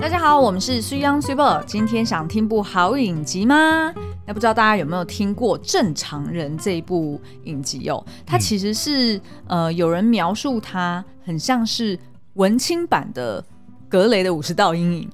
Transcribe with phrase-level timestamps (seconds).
[0.00, 1.60] 大家好，我们是 Young Super。
[1.66, 3.92] 今天想听部好影集吗？
[4.24, 8.06] 那不知道大家有没有听过《正常人》这一部影集哦？
[8.24, 11.98] 它其实是、呃，有人描述它很像是
[12.34, 13.42] 文青版的
[13.88, 15.08] 《格雷的五十道阴影》。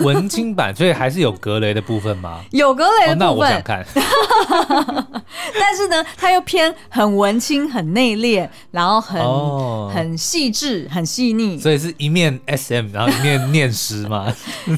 [0.00, 2.40] 文青版，所以还是有格雷的部分吗？
[2.52, 3.84] 有格雷的部分，那我想看。
[5.58, 11.58] 但是呢，它又偏很文青、很内敛，然后很、哦、很细致、很细腻。
[11.58, 14.32] 所以是一面 SM，然后一面 念诗嘛？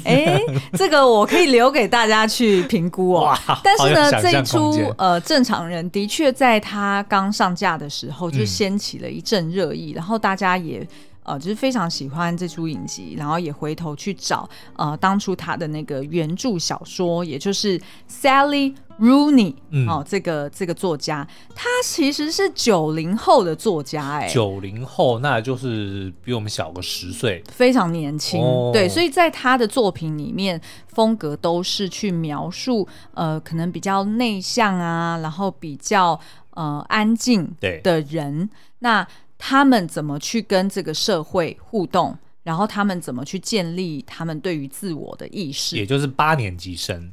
[0.04, 0.40] 哎，
[0.74, 3.36] 这个我可以留给大家去评估哦。
[3.64, 10.86] 但是呢，这一出呃正常人的确在他刚上架的时候就掀起了一阵热议，嗯、然后大家也。
[11.24, 19.54] 呃，就是非常喜欢这出影集，然后也回头去找呃当初他的那个原著小说，也就是 Sally Rooney
[19.88, 36.18] 哦，这个这个作家，他其实是九零后的作家，哎，九零后那就是比我们小个十岁，非常年轻，哦、对，所以在他的作品里面，风格都是去描述呃，可能比较内向啊，然后比较
[36.50, 39.06] 呃安静的人，那。
[39.44, 45.74] 他们怎么去跟这个社会互动，然后他们怎么去建立他们对于自我的意识？
[45.74, 47.12] 也就是八年级生，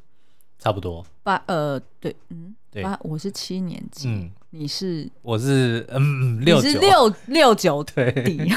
[0.59, 1.03] 差不多。
[1.23, 5.09] 八呃，对，嗯，对，八，我是七年级，嗯，你是？
[5.23, 7.93] 我是嗯六九，你是六六九 底。
[7.95, 8.49] 对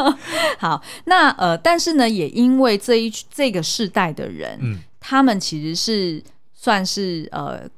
[0.58, 7.68] 好，那呃，但是呢，也因为这一这个世代的人，嗯，他们其实是算是呃。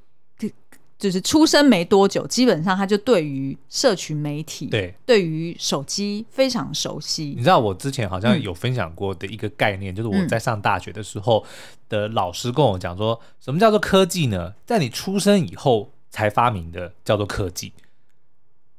[1.01, 7.33] 就是出生没多久，基本上他就对于社群媒体，对，对于手机非常熟悉。
[7.35, 11.43] 你知道我之前好像有分享过的一个概念，嗯、就是我在上大学的时候
[11.89, 14.53] 的老师跟我讲说，嗯、什么叫做科技呢？
[14.67, 17.73] 在你出生以后才发明的叫做科技。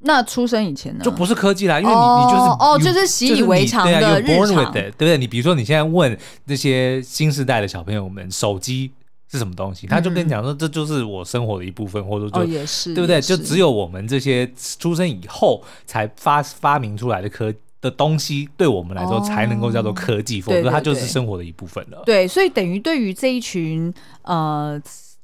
[0.04, 1.04] 那出生以前呢？
[1.04, 5.18] 就不是科技啦，因为你、哦、你就是哦，就是习以为常的日常，对不对？
[5.18, 8.92] 你比如说你现在问那些新时代的小朋友们，手机。
[9.32, 9.88] 是什么东西？
[9.88, 13.22] 他就跟你讲说，这就是我生活的一部分，嗯、或者说就、哦、也是对不对？
[13.22, 22.04] 就只有我们这些出生以后才发发明出来的科的东西，对我们来说才能够叫做科技，哦、否则它就是生活的一部分了。
[22.06, 23.94] 对，所以等于对于这一群
[24.24, 24.80] 呃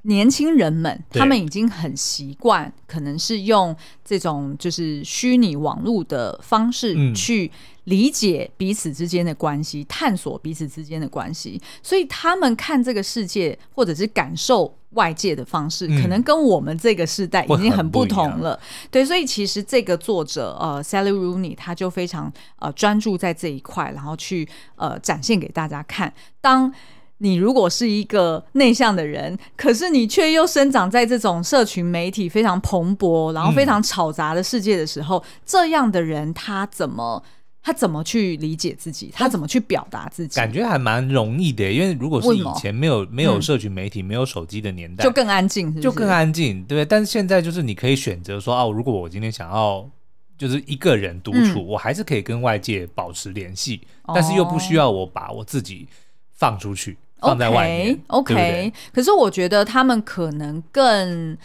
[0.07, 7.51] 年轻人们，他们已经很习惯，可能是用这种就是虚拟网络的方式去。
[7.87, 18.59] 理解彼此之间的关系，探索彼此之间的关系，所以他们看这个世界或者是感受外界的方式，嗯、可能跟我们这个世代已经很不同了。
[18.91, 22.29] 对，所以其实这个作者呃，Sally Rooney，他就非常
[22.59, 24.45] 呃专注在这一块，然后去
[24.75, 26.13] 呃展现给大家看。
[26.41, 26.69] 当
[27.19, 37.23] 你如果是一个内向的人，可是你却又生长在这种社群媒体非常蓬勃，然后非常吵杂的世界的时候，嗯、这样的人他怎么？
[37.59, 39.11] 他怎么去理解自己？
[39.13, 40.37] 他怎么去表达自己？
[40.37, 45.81] 感觉还蛮容易的，因为如果是以前没有没有社群媒体、嗯、没有手机的年代，就更安静是不是？
[45.81, 46.85] 就更安静，对？
[46.85, 49.85] 但是现在就是你可以选择说，哦，如果我今天想要
[50.37, 55.89] 就是一个人独处，嗯、我还是可以跟外界保持联系，哦、但是又不需要我把我自己
[56.31, 57.99] 放出去，放在外面。
[58.07, 61.37] OK，, okay 对对可是我觉得他们可能更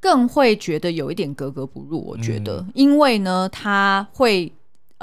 [0.00, 2.04] 更会觉得有一点格格不入。
[2.04, 4.52] 我觉得，嗯、因为呢，他会。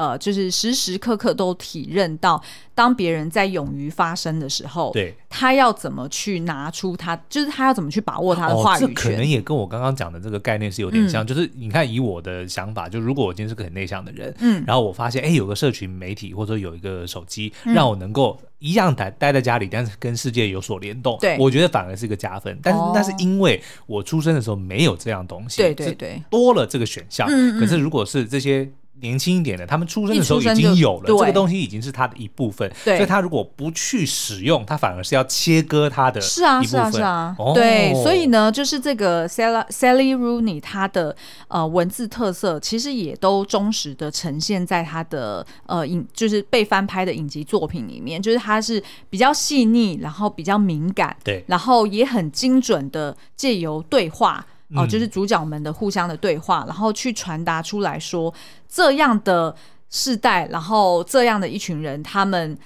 [0.02, 2.42] 呃，就是时时刻刻都体认到，
[2.74, 8.94] 当别人在勇于发声的时候，对，他要怎么去拿出他，就是他要怎么去把握他的话语权。
[8.96, 22.58] 可能也跟我刚刚讲的这个概念是有点像，嗯、就是你看，以我的想法，就如果我今天是个很内向的人，嗯，然后我发现，哎，有个社群媒体或者有一个手机，让我能够一样待待在家里，但是跟世界有所联动，对，我觉得反而是一个加分。
[22.64, 27.28] 但是那是因为我出生的时候没有这样东西，对对对，多了这个选项。
[27.30, 28.68] 嗯嗯，可是如果是这些。
[29.02, 32.72] 年轻一点的，他们出生的时候已经有了这个东西，已经是他的一部分。
[32.86, 36.22] 对，所以他如果不去使用，他反而是要切割他的。
[36.22, 37.36] 是啊，是啊，是啊。
[37.38, 41.16] 哦、对，所以呢，就是这个 Sally Sally Rooney 他的
[41.48, 48.22] 呃文字特色，其实也都忠实的呈现在他的呃影，就是被翻拍的影集作品里面。
[48.22, 54.46] 就是他是比较细腻，然后比较敏感，对，然后也很精准的借由对话。
[54.76, 58.34] 哦，就是主角们的互相的对话，然后去传达出来说，
[58.70, 59.54] 这样的
[59.90, 62.58] 世代，然后这样的一群人，他们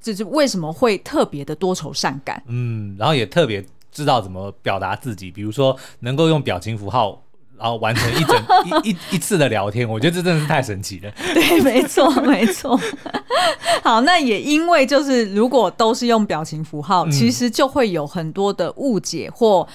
[0.00, 2.42] 就是为什么会特别的多愁善感？
[2.46, 3.62] 嗯，然后也特别
[3.92, 7.22] 知道怎么表达自己，比如说能够用表情符号，
[7.58, 8.42] 然后完成一整
[8.82, 11.12] 一一一次的聊天，我觉得这真的是太神奇了。
[11.34, 12.80] 对，没错， 没错。
[13.84, 19.68] 好，那也因为就是如果都是用表情符号，嗯、其实就会有很多的误解或。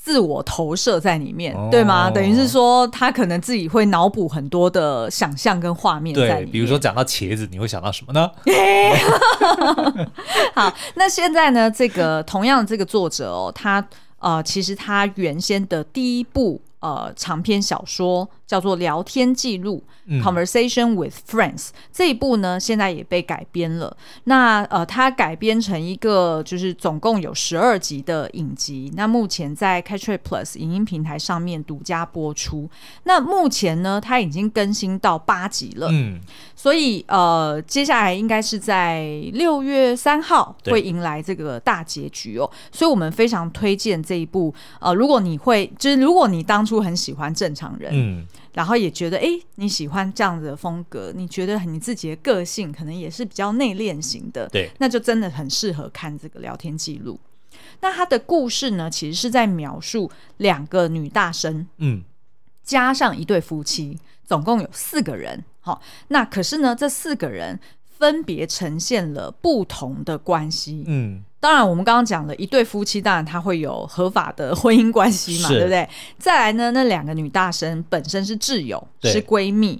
[0.00, 2.08] 自我投射在里面，哦、对吗？
[2.08, 6.46] 等于是说，他可能自己会脑补很多的想象跟画面在里面。
[6.46, 8.30] 对，比如说讲到茄子，你会想到什么呢？
[10.54, 11.70] 好，那现在呢？
[11.70, 13.86] 这个同样的这个作者哦，他
[14.20, 16.62] 呃，其实他原先的第一部。
[16.80, 19.84] 呃，长篇小说叫做《聊天记录》
[20.22, 23.94] （Conversation with Friends），嗯，这一部呢，现在也被改编了。
[24.24, 28.90] 那呃，它改编成一个就是总共有十二集的影集。
[28.96, 32.68] 那目前在 Catch Plus 影音平台上面独家播出。
[33.04, 35.88] 那目前呢，它已经更新到八集了。
[35.90, 36.18] 嗯，
[36.56, 39.04] 所以呃，接下来应该是在
[39.34, 42.50] 六月三号会迎来这个大结局哦。
[42.72, 44.54] 所以我们非常推荐这一部。
[44.80, 48.26] 呃，如果你会，就是如果你当初很喜欢正常人，嗯，
[48.58, 57.20] 然后也觉得哎，你喜欢这样子的风格，你觉得你自己的个性可能也是比较内敛型的，对，那就真的很适合看这个聊天记录。
[57.78, 62.02] 那他的故事呢，其实是在描述两个女大生，嗯，
[62.64, 65.44] 加上一对夫妻，总共有四个人。
[65.60, 67.60] 好，那可是呢，这四个人
[67.96, 71.22] 分别呈现了不同的关系，嗯。
[71.40, 75.88] 当然，我们刚刚讲了一对夫妻，当然他会有合法的婚姻关系嘛，对不对？
[76.18, 79.78] 再来呢，那两个女大生本身是挚友，是闺蜜，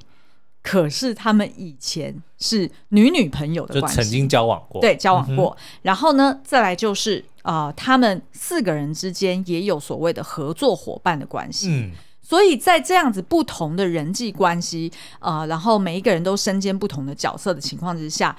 [0.62, 5.56] 可是他们以前是女女朋友的关系，曾经交往过，对，交往过。
[5.58, 11.70] 嗯、然后呢，再来就是啊、呃，他们四个人之间也有所谓的合作伙伴的关系。
[11.72, 11.90] 嗯，
[12.22, 18.36] 所以在这样子不同的人际关系啊、呃，然后每一个人都身兼不同的角色的情况之下。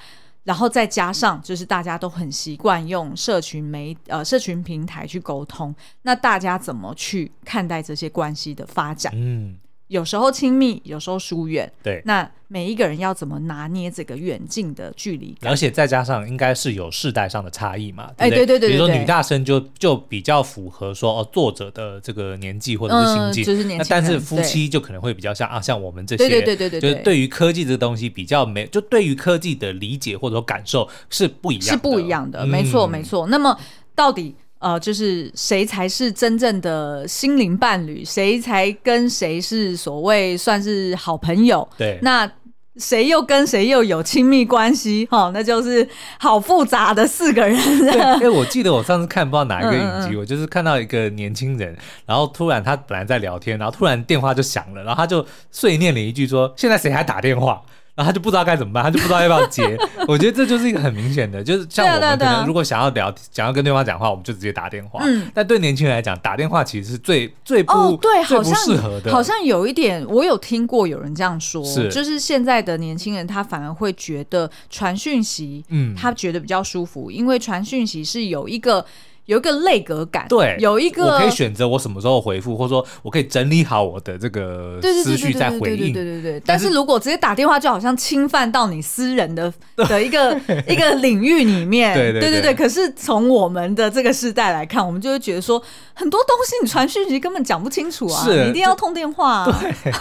[0.50, 9.14] 然后再加上，就是大家都很习惯用社群媒呃社群平台去沟通，那大家怎么去看待这些关系的发展？
[9.16, 9.56] 嗯。
[9.90, 11.72] 有时候亲密，有时候疏远。
[11.84, 15.36] 对，那每一个人要怎么拿捏这个远近的距离？
[15.42, 18.12] 而且再加上应该是有世代上的差异嘛？
[18.18, 23.88] 哎，对对对，比如说女大生就就比较符合说哦作者的这个年纪或者是心境，就是年轻。
[23.90, 32.46] 但是夫妻就可能会比较像啊，像我们这些，对对对对，就是对于科技这个东西比较没，就对于科技的理解或者说感受是不一样，是不一样的。
[32.46, 33.28] 没错没错。
[33.28, 33.60] 那么
[33.96, 34.36] 到底？
[34.60, 38.04] 呃，就是谁才是真正的心灵伴侣？
[38.04, 41.68] 谁才跟谁是所谓算是好朋友？
[41.78, 42.30] 对，那
[42.76, 45.06] 谁又跟谁又有亲密关系？
[45.12, 47.58] 哈，那就是好复杂的四个人。
[47.80, 51.76] 对，因为我记得我上次看不知道哪一个影集，嗯嗯，我就是看到一个年轻人，
[52.06, 57.62] 然后突然他本来在聊天，然后突然电话就响了，然后他就碎念了一句说：“现在谁还打电话？”
[58.00, 59.78] 然后他就不知道该怎么办，他就不知道要不要接。
[60.08, 65.02] 我觉得这就是一个很明显的，就是像我们可能如果想要聊，想要跟对方讲话，我们就直接打电话。
[65.04, 69.12] 嗯，但对年轻人来讲，打电话其实是最最不、哦、对，最不适合的。
[69.12, 78.86] 好像有一点，我有听过有人这样说，是就是现在的年轻人他反而会觉得传讯息，嗯，他觉得比较舒服，因为传讯息是有一个。
[79.30, 85.94] 有一个类隔感，对，有一个我可以选择我什么时候回复，或者说我可以整理好我的这个思绪再回应。
[85.94, 86.42] 对对对。
[86.44, 89.54] 但是如果直接打电话，就好像侵犯到你私人的
[89.88, 90.36] 的一个
[90.68, 91.94] 一个领域里面。
[91.94, 92.56] 对对对对。
[92.56, 95.62] 可是从我们的这个世代来看，我们就会觉得说，
[95.94, 99.62] 很多东西你传讯息根本讲不清楚啊，你一定要通电话啊。
[99.62, 99.94] 对。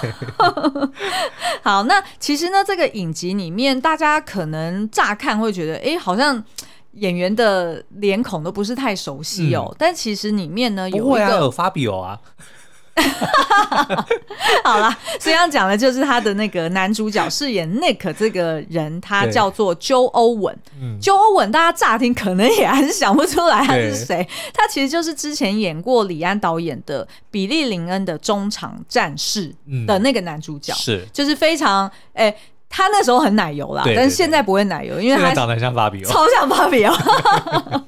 [1.61, 6.43] 好，那其实呢，这个影集里面，大家可能乍看会觉得，哎，好像。
[6.99, 12.19] 演员的脸孔都不是太熟悉哦，嗯、但其实里面呢有一个有 Fabio 啊，
[14.65, 20.57] 好啦，所以要讲的就是他的那个男主角饰演 Nick 这个人，他叫做 Joe Owen。
[20.81, 29.55] 嗯，Joe Owen 大家乍听可能也还是想不出来他是谁，他其实就是之前演过李安导演的《比利林恩的中场战事》
[29.87, 31.07] 的那个男主角，嗯、是。
[31.13, 32.27] 就是非常哎。
[32.27, 32.37] 欸
[32.69, 36.95] 他那时候很奶油啦，对对对，但是现在不会奶油，因为他长得像芭比哦，超像芭比哦。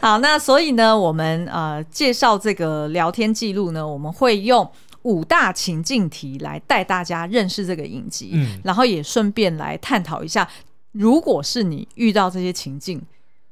[0.00, 4.68] 好，那所以呢，我们呃介绍这个聊天记录呢，我们会用
[5.02, 10.48] 五大情境题来带大家认识这个影集，嗯，然后也顺便来探讨一下，
[10.92, 13.02] 如果是你遇到这些情境。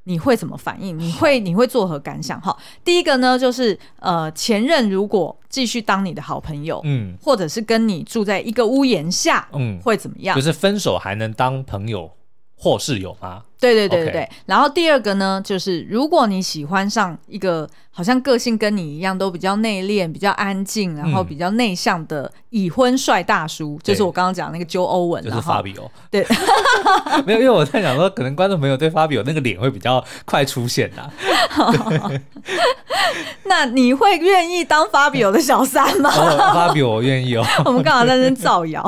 [0.04, 0.98] 你会怎么反应？
[0.98, 2.40] 你会你会作何感想？
[2.40, 10.36] 哈，第一个呢，就是呃，前任如果继续当你的好朋友，嗯，或者是跟你住在一个屋檐下，嗯，会怎么样？
[10.36, 12.10] 就是分手还能当朋友
[12.64, 13.42] 或是有吗？
[13.60, 14.22] 对对对对对。
[14.22, 14.28] Okay.
[14.46, 25.88] 然后第二个呢，就是如果你喜欢上一个好像个性跟你一样都比较内敛、比较安静，然后比较内向的已婚帅大叔，嗯、就是我刚刚讲那个 Joe Owen，就是 Fabio。
[26.10, 26.26] 对，
[27.26, 31.10] 没有，因为我在想说，可能观众朋友对 Fabio 那个脸会比较快出现呐。
[33.44, 36.10] 那你会愿意当 Fabio 的小三吗？
[36.72, 37.44] Fabio 我愿意哦。
[37.64, 38.82] 我们刚好在那边造谣。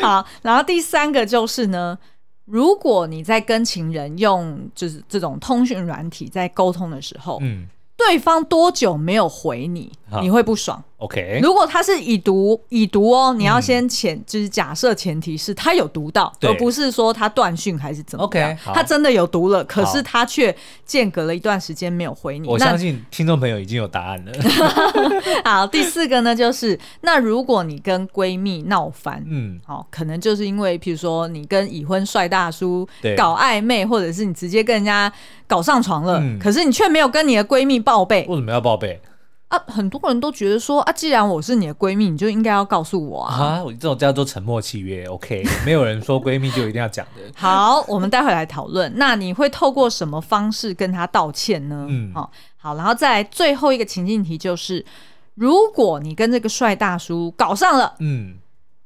[0.00, 1.98] 好，然后第三个就是呢。
[2.44, 10.82] 如果你在跟情人用就是这种通讯软体在沟通的时候，嗯，对方多久没有回你，你会不爽。
[11.02, 18.26] OK，如果他是已读已读哦，你要先前、嗯、就是假设前提是他有读到，而不是说他断讯还是怎么样。
[18.26, 20.54] OK，他真的有读了，可是他却
[20.84, 22.46] 间隔了一段时间没有回你。
[22.46, 24.32] 我相信听众朋友已经有答案了。
[25.44, 35.12] 好，第四个呢，就是 那如果你跟闺蜜闹翻，嗯，好，可能就是因为譬如说你跟已婚帅大叔搞暧昧，或者是你直接跟人家
[35.48, 38.24] 搞上床了，嗯、可是你却没有跟你的闺蜜报备。
[38.28, 39.00] 为什么要报备？
[39.52, 43.34] 啊，很多人都觉得说啊，既然我是你的闺蜜，你就应该要告诉我啊。
[43.34, 47.20] 啊，我这种叫做沉默契约，OK， 没有人说闺蜜就一定要讲的。
[47.36, 48.90] 好，我们待会来讨论。
[48.96, 51.86] 那你会透过什么方式跟他道歉呢？
[51.90, 54.82] 嗯，好，好，然后再来最后一个情境题就是，
[55.34, 58.36] 如果你跟这个帅大叔搞上了，嗯，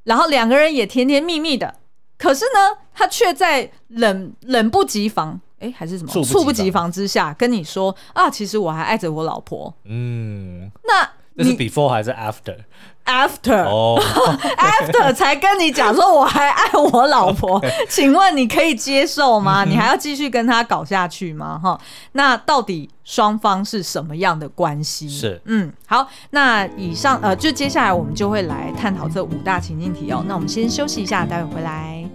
[0.02, 1.76] 然后两个人也甜甜蜜蜜的，
[2.18, 5.40] 可是呢，他却在冷冷不及防。
[5.58, 6.12] 哎，还是什么？
[6.12, 9.72] 猝不，不及防之下跟你说啊，其实我还爱着我老婆。
[9.84, 14.00] 嗯，那那是 before 还是 after？After 哦，
[14.56, 19.64] After 才跟你讲说我还爱我老婆， 请问你可以接受吗？
[19.64, 21.58] 你还要继续跟他搞下去吗？
[21.62, 21.78] 哈，
[22.12, 25.08] 那到底双方是什么样的关系？
[25.08, 30.24] 是，嗯，好，那以上呃，就接下来我们就会来探讨这五大情境题哦。
[30.26, 32.05] 那我们先休息一下，待会回来。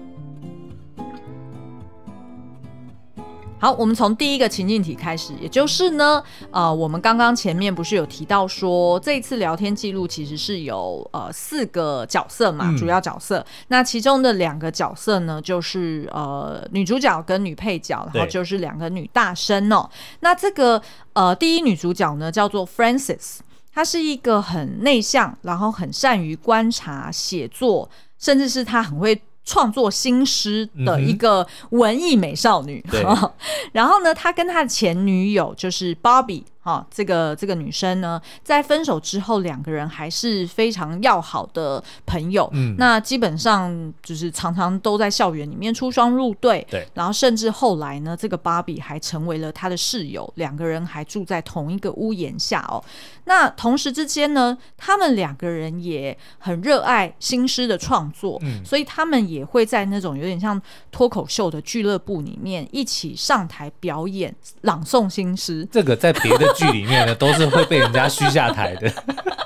[3.62, 13.38] 好，我们从第一个情境题开始，也就是呢，呃，我们刚刚前面不是有提到说，这一次聊天记录其实是有呃四个角色嘛，主要角色。
[13.38, 19.88] 嗯、那其中的两个角色呢，就是呃女主角跟女配角，然后就是两个女大生哦。
[20.22, 20.82] 那这个
[21.14, 23.42] 呃第一女主角呢叫做 Francis，
[23.72, 27.88] 她是一个很内向，然后很善于观察、写作，
[28.18, 29.22] 甚至是她很会。
[29.52, 33.32] 创作新诗的一个文艺美少女，嗯、
[33.74, 36.44] 然后呢，她跟她的前女友就是 Bobby。
[36.64, 42.48] 好，这个这个女生呢，在分手之后，两个人还是非常要好的朋友。
[42.54, 46.64] 嗯，那基本上就是常常都在校园里面出双入对。
[46.70, 52.84] 对，然后甚至后来呢，这个芭比还成为了他的室友，两个人还住在同一个屋檐下哦。
[53.26, 65.68] 那同时之间呢，他们两个人也很热爱新诗的创作，嗯，所以他们也会在那种有点像脱口秀的俱乐部里面一起上台表演朗诵新诗。
[65.72, 66.51] 这个在别的。
[66.54, 68.92] 剧里面呢，都是会被人家嘘下台的。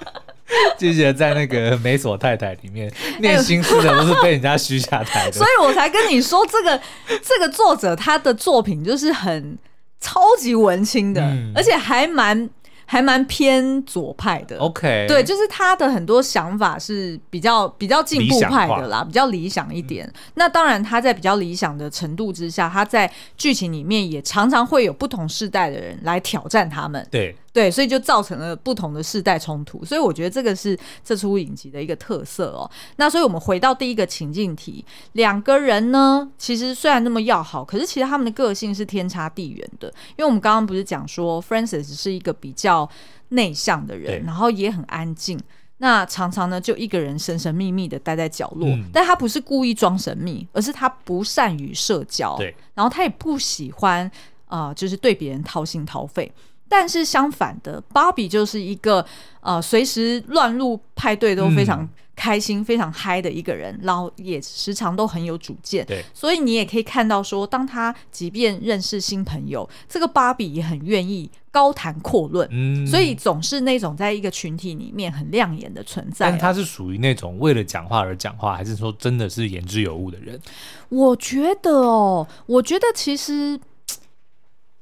[0.78, 5.34] 记得在那个美索太太里面念心思的，都是被人家嘘下台的。
[5.34, 6.80] 所以我才跟你说，这个
[7.24, 9.58] 这个作者他的作品就是很
[10.00, 12.50] 超级文青的，嗯、而且还蛮。
[12.86, 20.06] 还蛮偏左派的，OK，对，就是他的很多想法是比较比较进步派的啦，比较理想一点。
[20.06, 27.06] 嗯、那当然，他在比较理想的程度之下，他在剧情里面也常常会有不同世代的人来挑战他们。
[27.10, 27.36] 对。
[27.56, 32.70] 对，所以就造成了不同的世代冲突，所以我觉得这个是这出影集的一个特色哦。
[32.98, 34.84] 那所以我们回到第一个情境题，
[35.14, 39.88] 两个人呢，其实虽然那么要好，可是其实他们的个性是天差地远的。
[40.10, 42.90] 因为我们刚刚不是讲说，Francis 是一个比较
[43.30, 45.40] 内向的人，然后也很安静，
[45.78, 54.12] 那常常呢就一个人神神秘秘的待在角落，嗯、但他不是故意装神秘，而是他不善于社交，对，然后他也不喜欢
[54.48, 56.30] 啊、呃，就是对别人掏心掏肺。
[56.68, 59.06] 但是相反的，芭比就是一个
[59.42, 65.86] 呃，随时乱入派对都非常开心、嗯、非常嗨的一个人，然后也时常都很有主见。
[65.86, 72.48] 对，所以你也可以看到说，当他即便认识新朋友，这个芭比也很愿意高谈阔论。
[72.52, 76.32] 嗯，所以总是那种在一个群体里面很亮眼的存在。
[76.32, 80.42] 但他是属于那种为了讲话而讲话，还是说真的是言之有物的人？
[80.90, 83.60] 我觉得哦，我觉得其实。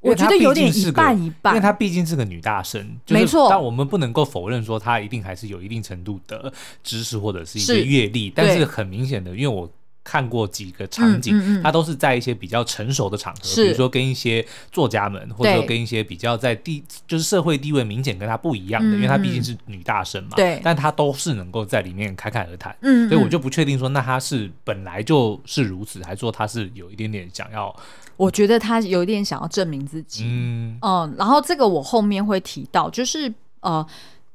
[0.03, 3.47] 我觉得有点一半一半，因为她毕竟是个女大生，没错。
[3.49, 6.51] 但我们不能够否认说她一定还是有一定程度的
[6.83, 8.29] 知识或者是一些阅历。
[8.29, 9.71] 但是很明显的，因为我
[10.03, 20.31] 看过几个场景，他都是在一些比较成熟的场合，比如说跟一些作家们，或者说跟一些比较在地就是社会地位明显跟他不一样的，因为他毕竟是女大生嘛。
[20.35, 22.75] 对，但她都是能够在里面侃侃而谈。
[22.81, 27.73] 嗯，所以我就不确定说，那她是本来就是如此，还是说她是有一点点想要。
[28.15, 33.85] 我觉得他有一点想要证明自己，嗯，嗯，然后这个我后面会提到，就是呃，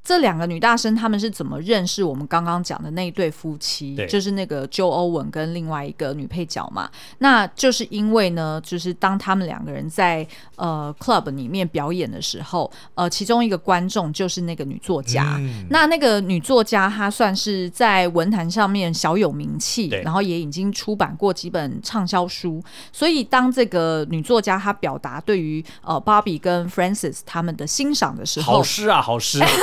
[0.08, 3.94] 这两个女大生他们是怎么认识我们刚刚讲的那一对夫妻？
[4.08, 6.88] 就是那个 Joe Owen 跟另外一个女配角嘛。
[7.18, 15.36] 那就是因为呢，就是当他们两个人在呃 club 里面表演的时候，呃，其中一个观众就是那个女作家。
[15.40, 22.62] 嗯、那那个女作家她算是在文坛上面小有名气，然后也已经出版过几本畅销书。
[22.90, 29.38] 所以当这个女作家她表达对于呃 Bobby 跟 Francis 他们的欣赏的时候，好诗啊，好诗。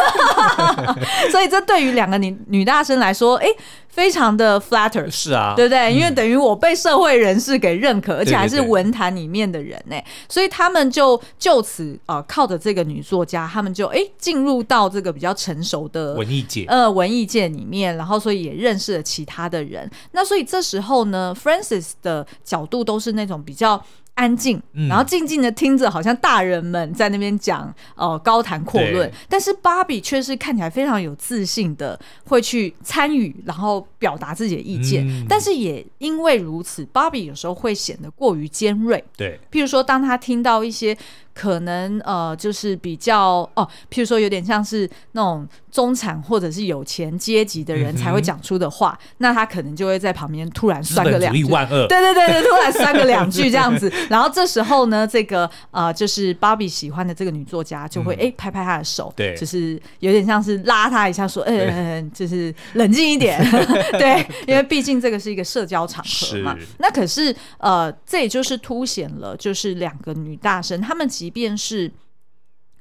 [1.32, 3.48] 所以这对于两个女女大生来说，哎，
[3.88, 5.94] 非常的 flatter，是啊，对不对？
[5.94, 9.96] 因为等于我被社会人士给认可，而且还是文坛里面的人呢。
[10.27, 19.89] 所以他们就就此呃，靠着这个女作家，他们就哎进入到这个比较成熟的文艺界，呃，文艺界里面，然后所以也认识了其他的人。
[20.12, 23.82] 那所以这时候呢，Francis 的角度都是那种比较。
[24.15, 29.12] 安静，然后静静的听着，好像大人们在那边讲，呃，高谈阔论。
[29.29, 35.07] 但是芭比却是看起来非常有自信的，会去参与，然后表达自己的意见。
[35.07, 39.03] 嗯、但是也因为如此，芭比有时候会显得过于尖锐。
[39.15, 40.98] 对，譬如说，当他听到一些。
[41.36, 53.92] 可能呃，就是比较哦，譬如说有点像是那种中产或者是有钱阶级的人才会讲出的话，嗯、那他可能就会在旁边突然酸个两句，对对对对，突然酸个两句这样子。
[54.10, 63.44] 然后这时候呢，这个呃，就是芭比喜欢的这个女作家就会哎、嗯、拍拍她的手，对，就是有点像是拉她一下说，嗯、呃，就是冷静一点，
[64.00, 66.56] 对，因为毕竟这个是一个社交场合嘛。
[66.77, 71.91] 那可是呃，这也就是凸显了，就是两个女大生她们即便是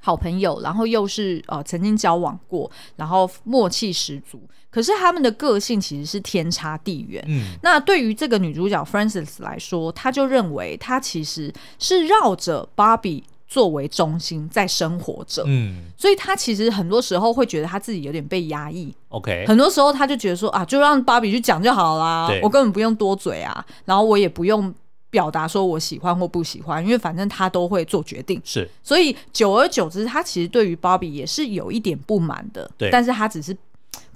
[0.01, 4.39] 好朋友，然后又是呃曾经交往过，然后默契十足，
[4.71, 7.25] 可是他们的个性其实是天差地远。
[7.27, 15.45] 嗯，那对于这个女主角 f r a n c i s 来说，她就认为她其实是绕着 Barbie 作为中心在生活着。
[15.47, 18.95] 嗯，所以她其实很多时候会觉得她自己有点被压抑。
[19.09, 24.75] OK，很多时候她就觉得说啊，就让 Barbie 去讲就好啦，我根本不用多嘴啊，然后我也不用。
[25.15, 33.57] 表达说我喜欢或不喜欢，因为反正他都会做决定，是，所以久而久之，他其实对于芭比也是有一点不满的，对，但是他只是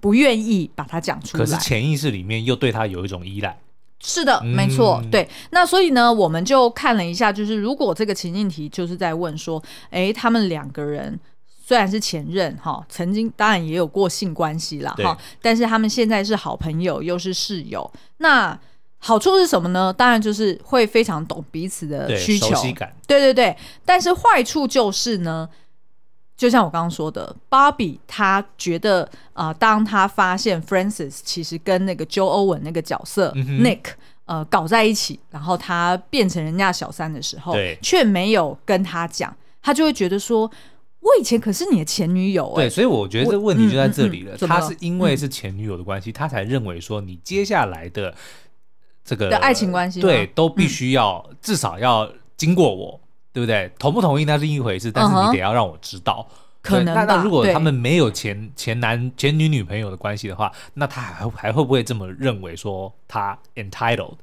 [0.01, 3.57] 不愿意把它讲出来，可是潜意识里面又对他有一种依赖，
[4.01, 11.17] 是的，没错，嗯、对，那所以呢，我们就看了一下，就是如果这个情境题就是在问说，哎，他们两个人
[11.65, 18.59] 虽然是前任哈，曾经当然也有过性关系啦哈，但是他们现在是好朋友，又是室友，那。
[19.01, 19.93] 好处是什么呢？
[19.93, 22.49] 当然就是会非常懂彼此的需求，
[23.07, 23.57] 对对对。
[23.85, 25.49] 但是坏处就是呢，
[26.37, 33.85] 就像我刚刚说的，芭比她觉得啊、呃，当她发现 Francis 其实跟那个 Joe Owen 那个角色、嗯、Nick
[34.27, 40.51] 呃搞在一起，然后他变成人家小三的时候，对，却没有跟他讲，他就会觉得说，
[40.99, 42.63] 我以前可是你的前女友、欸。
[42.63, 44.37] 对，所以我觉得这个问题就在这里了。
[44.37, 48.13] 他、嗯嗯嗯、是因为是前女友的关系，他、嗯、才认为说你接下来的。
[49.09, 53.01] 这个的爱情关系对，都必须要、嗯、至少要经过我，
[53.33, 53.73] 对不对？
[53.79, 56.27] 同不同意那是一回事，但是你得要让我知道。
[56.29, 56.45] Uh-huh.
[56.61, 64.17] 可能那那如果他们没有前前男前女女朋友的关系的话，那他还还会不会这么认为说他 entitled？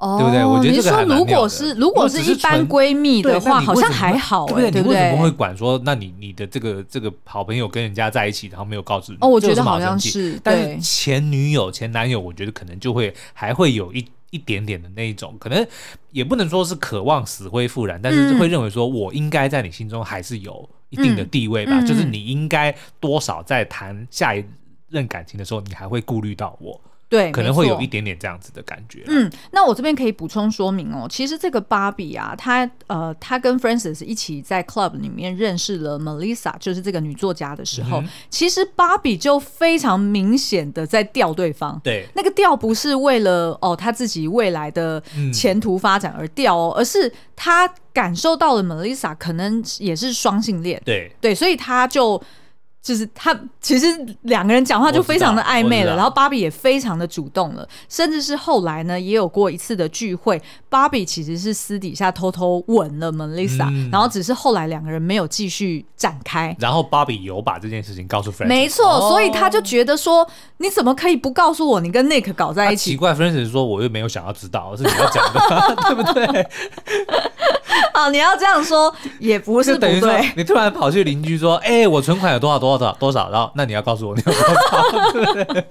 [0.00, 0.44] 哦，对不对？
[0.44, 1.20] 我觉得这个还蛮妙的。
[1.20, 4.82] 如果是如果是一般闺蜜的话，好像还好，对不对？
[4.82, 5.78] 你为什么会管说？
[5.84, 9.18] 那你你的这个这个好朋友跟人家在一起，然后没有告诉你？
[9.20, 10.40] 哦，我觉得好像是。
[10.42, 15.66] 但是前女友、前男友，我觉得可能就会还会有一一点点的那一种，可能
[16.12, 21.78] 也不能说是渴望死灰复燃，但是会认为说我应该在你心中还是有一定的地位吧？
[21.82, 24.42] 就是你应该多少在谈下一
[24.88, 26.80] 任感情的时候，你还会顾虑到我。
[27.10, 29.02] 对，可能会有一点点这样子的感觉。
[29.08, 41.80] 嗯，那我这边可以补充说明哦，其实这个芭比啊，她呃，她跟 Francis 一起在 club 里面认识了 Melissa，就是这个女作家的时候，嗯、其实芭比就非常明显的在钓对方。
[41.82, 45.02] 对，那个钓不是为了哦她自己未来的
[45.34, 50.80] 前途发展而钓哦，嗯、而是她感受到了 Melissa 可能也是双性恋。
[50.84, 52.22] 对对，所以她就。
[52.82, 53.86] 就是他其实
[54.22, 66.56] 两个人讲话就非常的暧昧了，然后芭比也非常的主动了，甚至是后来呢也有过一次的聚会，芭比其实是私底下偷偷吻了 Melissa，嗯，然后只是后来两个人没有继续展开。
[66.58, 72.92] 然后芭比有把这件事情告诉 Frances，没错，哦，所以他就觉得说你怎么可以不告诉我你跟 Nick 搞在一起？
[72.92, 76.48] 奇怪，Frances 说我又没有想要知道，是你要讲的， 对不对？
[77.92, 79.88] 好， 你要这样说也不是不对。
[79.88, 85.12] 等于说你突然跑去邻居说：“哎、欸，我存款有多少多少多少多少？”然后那你要告诉我你有多少？
[85.12, 85.64] 对不对？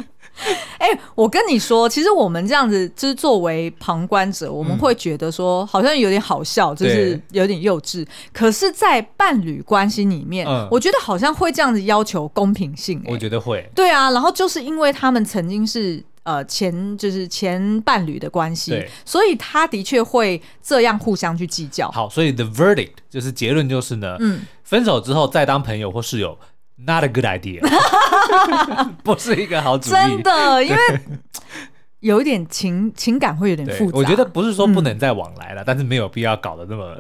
[0.78, 8.08] 哎、欸，我跟你说，其实我们这样子就是作为旁观者，我们会觉得说好像有点好笑，就是有点幼稚。
[8.32, 13.12] 可是，在伴侣关系里面，嗯，我觉得好像会这样子要求公平性，欸。
[13.12, 13.70] 我觉得会。
[13.76, 21.89] 对啊，然后就是因为他们曾经是呃前就是前伴侣的关系，所以他的确会这样互相去计较。
[21.89, 26.38] 好，所以 the verdict 就是结论就是呢，嗯，分手之后再当朋友或室友。
[26.82, 27.60] Not a good idea，
[29.04, 29.92] 不是一个好主意。
[29.92, 30.78] 真的，因为
[32.00, 33.98] 有一点情情感会有点复杂。
[33.98, 36.96] 我觉得不是说不能再往来了，嗯、但是没有必要搞得那么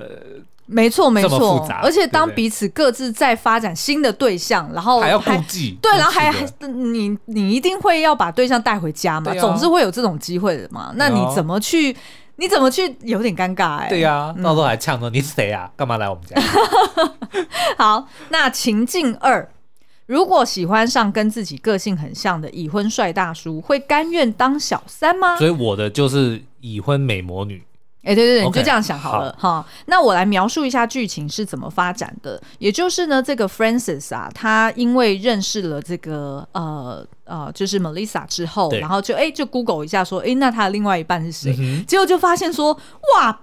[0.71, 1.67] 没错没错。
[1.81, 10.93] 而且当彼此各自在发展新的对象，对对然后还要顾忌，对，然后还还你你一定会要把对象带回家嘛，哦、总是会有这种机会的嘛。
[10.95, 11.95] 那你怎么去？
[12.35, 12.95] 你怎么去？
[13.01, 13.89] 有点尴尬 哎、欸。
[13.89, 15.69] 对呀、啊，到时候还呛说、嗯、你是谁啊？
[15.75, 16.39] 干嘛来我们家？
[17.77, 19.49] 好，那情境二。
[20.05, 25.37] 如果喜欢上跟自己个性很像的已婚帅大叔，会甘愿当小三吗？
[25.37, 27.63] 所以我的就是已婚美魔女。
[28.01, 29.65] 哎、欸，对对对，okay, 你就这样想好了哈。
[29.87, 32.41] 那我来描述一下剧情是怎么发展的。
[32.57, 41.85] 也就是呢，这个 Francis 啊，他因为认识了这个呃呃，就是 Melissa 之后，然后就哎、欸、就 Google 一下说，哎、欸，那他的另外一半是谁、嗯？
[41.85, 42.73] 结果就发现说，
[43.17, 43.37] 哇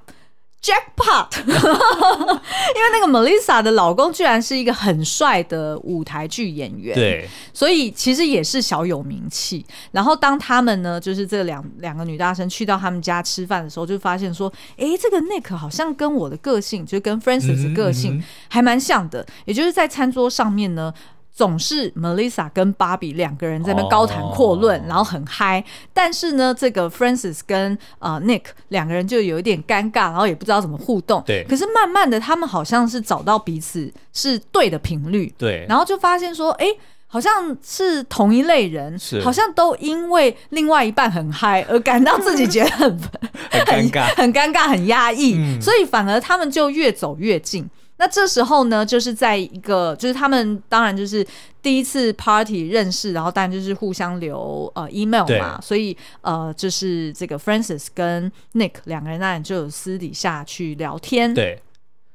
[0.67, 9.65] ！Jackpot， 因为那个 Melissa 的老公居然是一个很帅的舞台剧演员，对，所以其实也是小有名气。
[9.93, 19.33] 然后当他们呢，就是这两两个女大生去到他们家吃饭的时候，就发现说，哎、欸，这个 Nick 好像跟我的个性，就跟 Francis 的个性还蛮像的、嗯嗯。
[19.45, 20.93] 也就是在餐桌上面呢。
[21.37, 25.63] 总是 Melissa 跟 Bobby 两个人在那边高谈阔论，然后很嗨。
[25.93, 31.23] 但是呢，这个 Francis 跟呃 Nick 两个人就有一点尴尬，然后也不知道怎么互动。
[31.27, 31.45] 对。
[31.47, 35.31] 可是慢慢的，他们好像是找到彼此是对的频率。
[35.37, 35.67] 对。
[35.69, 36.67] 然后就发现说，哎，
[37.07, 42.99] 好像是同一类人，好像都因为另外一半很嗨而感到自己觉得很
[43.53, 47.69] 很尴尬、很尴尬、很压抑、嗯，所以反而他们就越走越近。
[47.99, 51.27] 那这时候呢，就是在一个，就是他们当然就是
[51.63, 61.59] 第一次 party 认识，然后当然就是互相留呃 email 嘛，所以呃就是这个 Francis 跟 Nick 两个人当然就有私底下去聊天，对，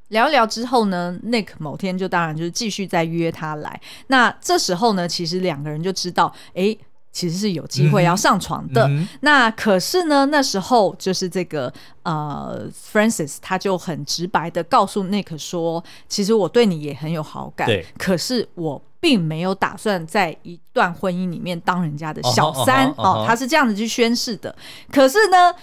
[0.09, 6.77] 聊一聊之后呢，Nick 某天就当然就是继续再约他来，那这时候呢，其实两个人就知道，哎。
[7.11, 11.71] 其实是有机会要上床的，嗯，那可是呢，那时候就是这个
[12.03, 24.55] 呃，Francis 他就很直白的告诉 Nick 说，其实我对你也很有好感，对，可是我并没有打算在一段婚姻里面当人家的小三，uh uh uh 哦，他是这样子去宣誓的。
[24.89, 25.53] 可是呢，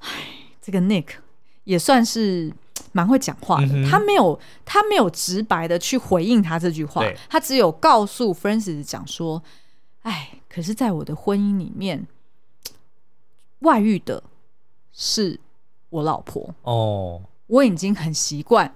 [0.00, 0.08] 唉，
[0.60, 1.06] 这个 Nick
[1.62, 2.52] 也算是
[2.90, 9.40] 蛮会讲话的，嗯，他没有他没有直白的去回应他这句话，他只有告诉 Francis 讲说，
[10.02, 10.30] 哎。
[10.48, 12.06] 可是，在我的婚姻里面，
[13.60, 14.22] 外遇的
[14.92, 15.38] 是
[15.90, 17.20] 我老婆哦。
[17.46, 18.74] 我已经很习惯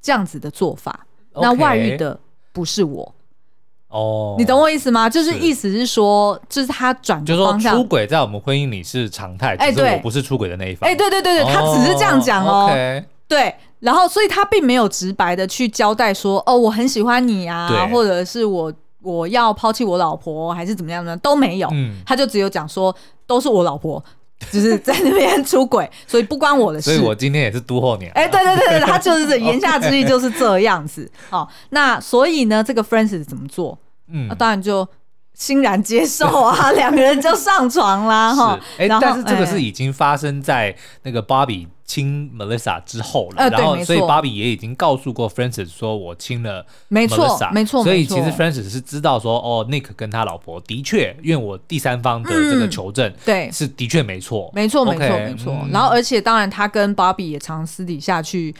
[0.00, 1.06] 这样子的做法。
[1.32, 1.42] Okay.
[1.42, 2.18] 那外遇的
[2.52, 3.14] 不是我
[3.88, 4.36] 哦。
[4.38, 5.10] 你懂我意思吗？
[5.10, 9.56] 就是意思是说，是就是他转就是、说出轨在我们婚姻里是常态。
[9.56, 10.88] 哎，对，我不是出轨的那一方。
[10.88, 12.68] 哎，对对对对，他只是这样讲哦。
[12.70, 13.04] Okay.
[13.28, 18.72] 对，然后所以他并没有直白的去交代说，哦，我很喜欢你啊，或者是我。
[19.02, 21.16] 我要抛弃我老婆还是怎么样呢？
[21.18, 22.94] 都没有，嗯、他就只有讲说
[23.26, 24.02] 都是我老婆，
[24.50, 26.94] 就是在那边出轨， 所以不关我的事。
[26.94, 28.06] 所以我今天也是督候你。
[28.08, 31.10] 哎、欸，对对对对， 他就是言下之意就是这样子。
[31.28, 33.78] 好、 哦，那所以呢，这个 Francis 怎么做？
[34.08, 34.86] 嗯，啊、当然就
[35.34, 38.34] 欣然接受啊，两个人就上床啦。
[38.34, 41.66] 哈，哎、欸，但是这个是已经发生在那个 Bobby。
[41.90, 55.70] 亲 Melissa 之后了，呃、然后所以 Bobby 也已经告诉过 Francis 说，我亲了 Melissa，没错，没错，所以其实 Francis 是知道说，哦，Nick 跟他老婆的确，因为我第三方的这个求证，对、嗯，是的确没错，没错，没错，没错、嗯。
[55.72, 58.54] 然后而且当然，他跟 Bobby 也常私底下去。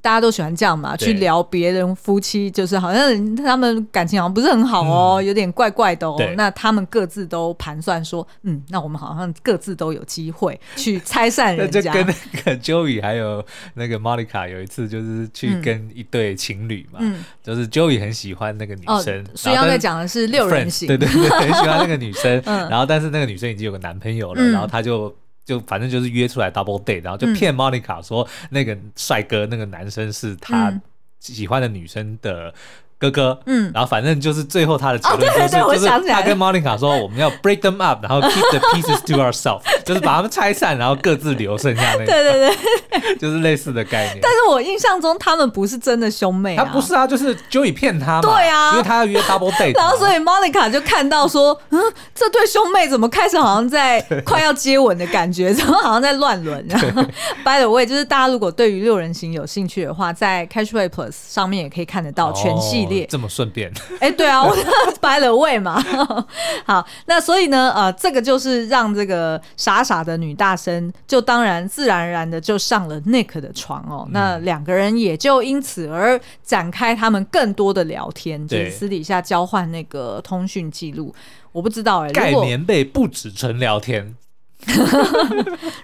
[0.00, 6.16] 大家都喜欢这样嘛，去聊别人夫妻，就是好像他们感情好像不是很好哦，嗯、有点怪怪的哦。
[6.34, 11.82] 那他们各自都盘算说，嗯，那我们好像各自都有机会去拆散人家。
[11.82, 25.14] 就跟那个 Joey 还有那个 Monica 有一次就是去跟一对情侣嘛、嗯，就是 Joey 很喜欢那个女生，所以刚才讲的是六人行，对对对，很喜欢那个女生、 嗯，然后但是那个女生已经有个男朋友了，嗯、然后他就。
[25.44, 30.72] 就反正就是约出来 double date，然后就骗 Monica 说那个帅哥那个男生是他
[31.18, 32.54] 喜欢的女生的
[33.02, 44.20] 哥哥，嗯，然后反正就是最后他的结论就是，就是他跟 Monica 说，我们要 break them up，然后 keep the pieces to ourselves， 就是把他们拆散，然后各自留剩下那个，对对对， 就是类似的概念。
[44.22, 51.80] 但是我印象中他们不是真的兄妹，他不是啊，就是 Joey 骗他嘛，对啊，因为他要约 double date，然后所以 Monica 就看到说，嗯，
[52.14, 56.64] 这对兄妹怎么开始好像在 快要接吻的感觉，怎么好像在乱伦？
[56.68, 57.02] 然后
[57.44, 62.91] by the way，就是大家如果对于六人行有兴趣的话，在 Catchplay Plus 上面也可以看得到全系列。
[63.08, 63.72] 这么顺便？
[64.00, 64.54] 哎，对啊，我
[65.00, 65.82] by the way 嘛。
[66.64, 74.04] 好，那所以呢，呃，这个就是让这个傻傻的女大生就当然自然而然的就上了 Nick 的床哦。
[74.06, 81.14] 嗯、那两个人也就因此而展开他们更多的聊天，就是私底下交换那个通讯记录。
[81.52, 84.16] 我不知道哎、欸，盖棉被不止纯聊天。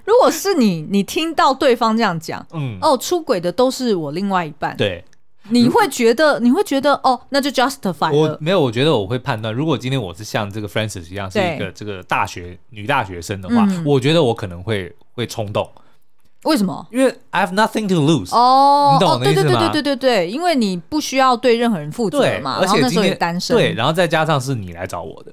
[0.05, 5.05] 如果是你，你听到对方这样讲，嗯，哦，出轨的都是我另外一半，对。
[5.51, 15.69] 你会觉得，你会觉得哦，那就 justify 我没有，我觉得我会判断，如果今天我是像这个 Francis 一样，是一个这个大学女大学生的话，嗯、我觉得我可能会会冲动。
[16.45, 16.87] 为什么？
[16.93, 18.35] 因为 I have nothing to lose。
[18.35, 19.51] 哦，你懂我的意思吗？
[19.51, 25.33] 对对对对对对，因为你不需要对任何人负责嘛，而且那时候也单身，对，然后再加上是你来找我的。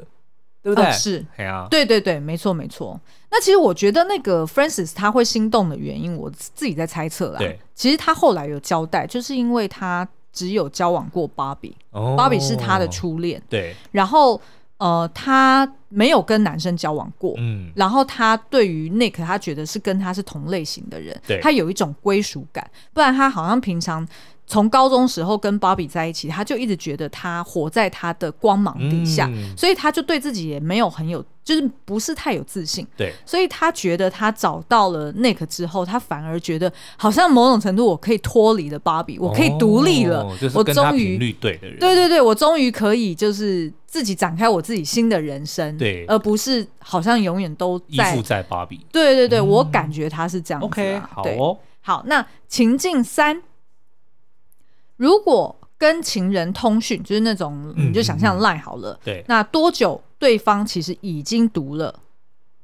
[0.66, 0.84] 对不对？
[0.84, 3.00] 哦、是，啊、对对对，没错没错。
[3.30, 7.38] 那其实我觉得那个 Francis 他会心动的原因，我自己在猜测啦。
[7.38, 13.40] 对，其实他后来有交代，就是因为他只有交往过 Bobby，Bobby、哦、是他的初恋。
[13.48, 14.42] 对，然后
[14.78, 17.36] 呃，他没有跟男生交往过。
[17.38, 22.68] 嗯，然后他对于 Nick，他觉得是跟他是同类型的人，对他有一种归属感。
[22.92, 24.08] 不然他好像平常。
[24.48, 32.86] 从高中时候跟芭比在一起，他就一直觉得他活在他的光芒底下，嗯、所以他就对自己也没有很有，就是不是太有自信。
[32.96, 40.22] 对，所以他觉得他找到了 Nick 之后，他反而觉得好像某种程度我可以脱离了芭比，我可以独立了。
[40.22, 48.86] 哦就是、我终于对对对对，我终于可以就是自己展开我自己新的人生，对，而不是好像永远都在依附在芭比。
[48.92, 50.68] 对对对，嗯、我感觉他是这样子、啊。
[50.68, 53.42] OK，好哦，好，那情境三。
[54.98, 62.00] 如果跟情人通讯，就是那种你就想象 Line 好了，那多久对方其实已经读了，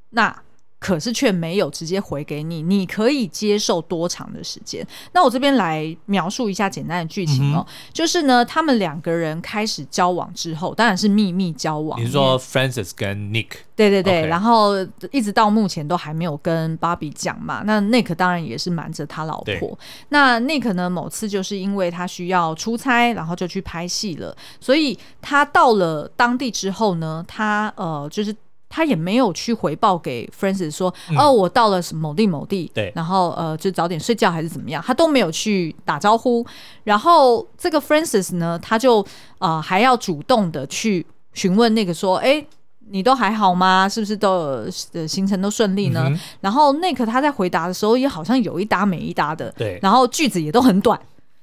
[0.09, 0.43] 那。
[0.81, 4.85] 可是却没有直接回给你，你可以接受多长的时间？
[5.13, 12.01] 那我这边来描述一下简单的剧情哦，嗯、就是呢，他们两个人开始交往之后，当然是秘密交往。
[12.01, 13.49] 你是说 Francis 跟 Nick？
[13.75, 14.73] 对对对.然后
[15.11, 17.61] 一直到目前都还没有跟 Bobby 讲嘛。
[17.63, 19.77] 那 Nick 当然也是瞒着他老婆。
[20.09, 28.35] 那 Nick 呢，某次就是因为他需要出差，然后就去拍戏了，所以他到了当地之后呢，他呃就是。
[28.71, 36.45] 他也没有去回报给 Francis 说，嗯、哦，我到了某地某地，对，然后呃，就早点睡觉还是怎么样，他都没有去打招呼。
[36.85, 39.05] 然后这个 Francis 呢，他就
[39.39, 42.43] 呃还要主动的去询问那个说，哎，
[42.89, 43.89] 你都还好吗？
[43.89, 46.05] 是不是都呃行程都顺利呢？
[46.07, 50.99] 嗯、然后 Nick 他在回答的时候也好像有一搭没一搭的，对，然后句子也都很短。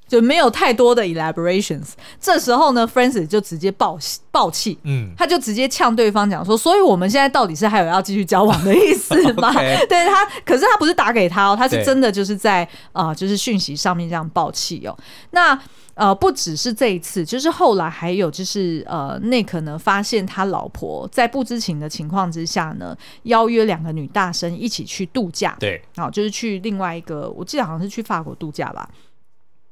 [0.08, 1.90] 就没有太多的 elaborations。
[2.18, 3.96] 这时候呢 f r a n c i s 就直接爆
[4.30, 9.52] 爆气，嗯，他就直接呛对方讲说：“所以我们现在到底是还有要继续交往的意思吗？”
[9.88, 14.96] 对他，可是他不是打给他哦，他是真的就是在啊、呃，就是讯息上面这样爆气哦。
[15.30, 15.58] 那
[15.94, 28.88] 呃，不只是这一次，就是后来还有就是呃，Nick 呢发现他老婆在不知情的情况之下呢，邀约两个女大生一起去度假，对，啊、呃，就是去另外一个，我记得好像是去法国度假吧。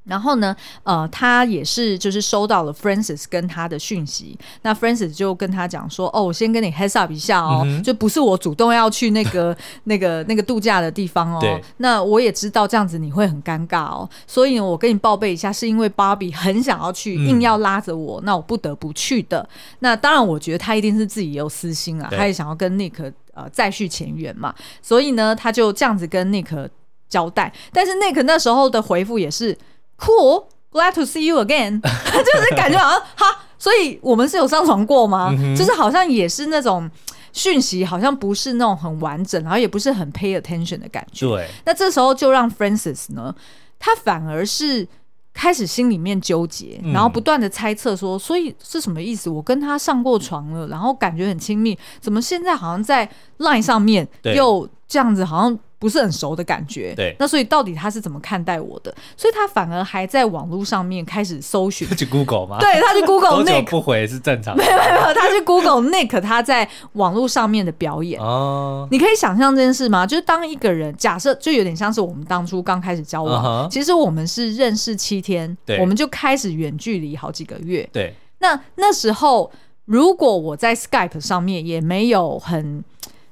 [0.06, 11.60] 然后呢，呃，他也是就是收到了 Francis 跟他的讯息，那 Francis 就跟他讲说，哦，我先跟你 heads up 一下哦，嗯、就不是我主动要去那个 那个那个度假的地方哦。
[11.78, 19.48] 那我也知道这样子你会很尴尬哦，所以呢，我跟你报备一下，是因为 Bobby 很想要去，硬要拉着我，嗯、那我不得不去的。
[19.80, 26.68] 那当然，我觉得他一定是自己也有私心啊，他也想要跟 Nick 呃再续前缘嘛，所以呢，他就这样子跟 Nick
[27.08, 27.52] 交代。
[27.72, 29.56] 但是 Nick 那时候的回复也是。
[29.98, 31.80] Cool, glad to see you again。
[31.82, 35.34] 就是感觉好像哈，所以我们是有上床过吗？
[35.38, 36.90] 嗯、就是好像也是那种
[37.32, 41.26] 讯息，好像不是那种很完整，然后也不是很 pay attention 的感觉。
[41.26, 41.48] 对。
[41.64, 43.34] 那这时候就让 Francis 呢，
[43.78, 44.86] 他反而是
[45.32, 49.28] 开始心里面纠结，然后不断的猜测说，所以是什么意思？
[49.28, 53.06] 我跟他上过床了，然后感觉很亲密，怎么现在好像在
[53.38, 56.94] Line 上面又这样子好像不是很熟的感觉。
[56.94, 58.94] 对，那所以到底他是怎么看待我的？
[59.16, 62.58] 所以他反而还在网络上面开始搜寻，去 Google 吗？
[62.58, 64.62] 对，他去 Google Nick 不回是正常的。
[64.64, 68.20] 没有没有，他去 Google Nick 他在网络上面的表演。
[68.20, 70.06] 哦，你可以想象这件事吗？
[70.06, 77.88] 就是当一个人假设，就有点像是我们当初刚开始交往，uh huh、其实我们是认识七天，我们就开始远距离好几个月。
[77.92, 79.52] 对，那那时候
[79.84, 82.82] 如果我在 Skype 上面也没有很。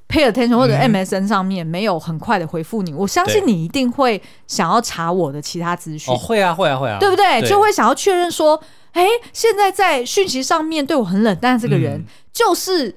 [0.07, 6.13] Pay attention 或者 MSN 上面没有很快的回复你，嗯、我相信你一定会想要查我的其他资讯。
[6.13, 7.41] 哦，会啊，会啊，会啊，对不对？
[7.41, 12.95] 对就会想要确认说，哎，现在在讯息上面对我很冷淡的这个人，嗯、就是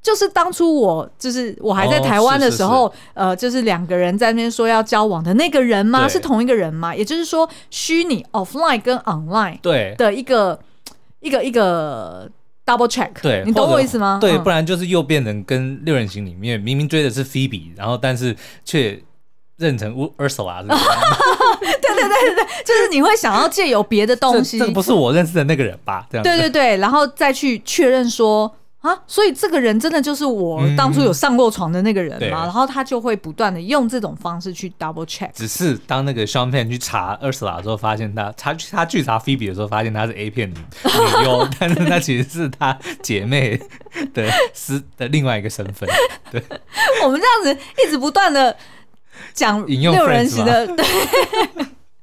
[0.00, 6.08] 就是当初我就是我还在台湾的时候，哦、是是是呃，就是两个人在那边说要交往的那个人吗？
[6.08, 6.94] 是同一个人吗？
[6.94, 12.30] 也就是说，虚拟 offline 跟 online 对的一个对一个一个。
[12.66, 14.18] Double check，对，你懂我意思吗？
[14.20, 18.98] 对，不然就是又变成跟六人行里面明明追的是 Phoebe，然后但是却
[19.58, 20.74] 认成 Ursula， 对
[21.68, 26.06] 对对对对，就是你会想要借由别的东西，这不是我认识的那个人吧？
[26.10, 28.54] 这样，对对对，然后再去确认说。
[28.84, 32.42] 啊，所以这个人真的就是我当初有上过床的那个人嘛？
[32.42, 35.30] 嗯、然后他就会不断的用这种方式去 double check。
[35.32, 40.56] 只是当那个 Sean Penn 去查 Ursula 的时候，发现他他他去查 Phoebe 的时候，发现他是 A 片女
[41.24, 43.58] 优， 但是他其实是她姐妹
[44.12, 45.88] 的是的另外一个身份。
[46.30, 46.42] 对，
[47.02, 48.54] 我们这样子一直不断的
[49.32, 50.84] 讲六人行的，对，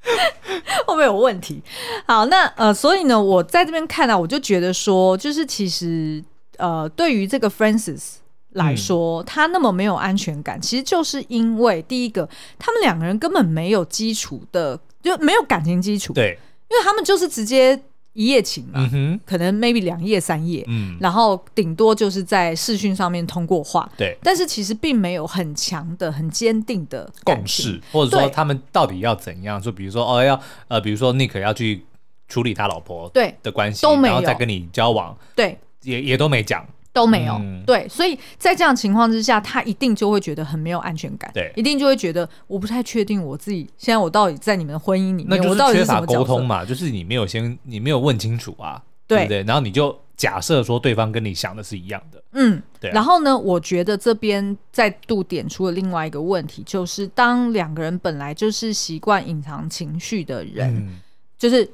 [0.02, 1.62] 会不会有问题？
[2.08, 6.24] 好，那呃，所以呢，我在这边看到、啊，我就觉得说，就是其实。
[6.62, 8.18] 呃，对于这个 Francis
[8.52, 16.14] 来说，嗯、他那么没有安全感，其实就是因为第一个，他们两个人根本没有基础的，就没有感情基础。
[16.14, 16.38] 对，
[16.70, 17.82] 因为他们就是直接
[18.14, 29.62] 一夜情嘛，嗯、可能 maybe 两夜三夜，嗯，然后顶多就是在视讯上面通过话，对，但是其实并没有很强的、很坚定的共识，或者说他们到底要怎样？
[29.62, 31.86] 就比如说哦，要呃，比如说 Nick 要去
[32.28, 35.58] 处理他老婆对的关系，都没有，然后再跟你交往，对。
[35.84, 37.34] 也也都没讲，都没有。
[37.36, 41.32] 嗯、对，所以在这样情况之下，他一定就会觉得很没有安全感。
[41.34, 49.44] 对，一定就会觉得我不太确定我自己现在我到底在你们的婚姻里面，那就是缺乏沟通嘛，就是你没有先你没有问清楚啊，对，对不对？
[49.44, 52.94] 然后你就假设说对方跟你想的是一样的，嗯，对、啊。
[52.94, 61.00] 然后呢，我觉得这边再度点出了另外一个问题，就是当两个人本来就是习惯隐藏情绪的人，嗯、
[61.38, 61.68] 就是。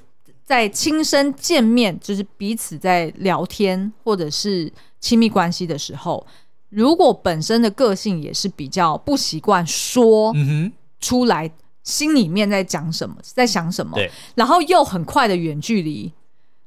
[0.47, 6.25] 在亲身见面，就是彼此在聊天或者是亲密关系的时候，
[6.69, 10.33] 如果本身的个性也是比较不习惯说
[11.01, 11.51] 出来，
[11.83, 14.09] 心里面在讲什么，在想什么，对。
[14.35, 16.09] 然后又很快的远距离，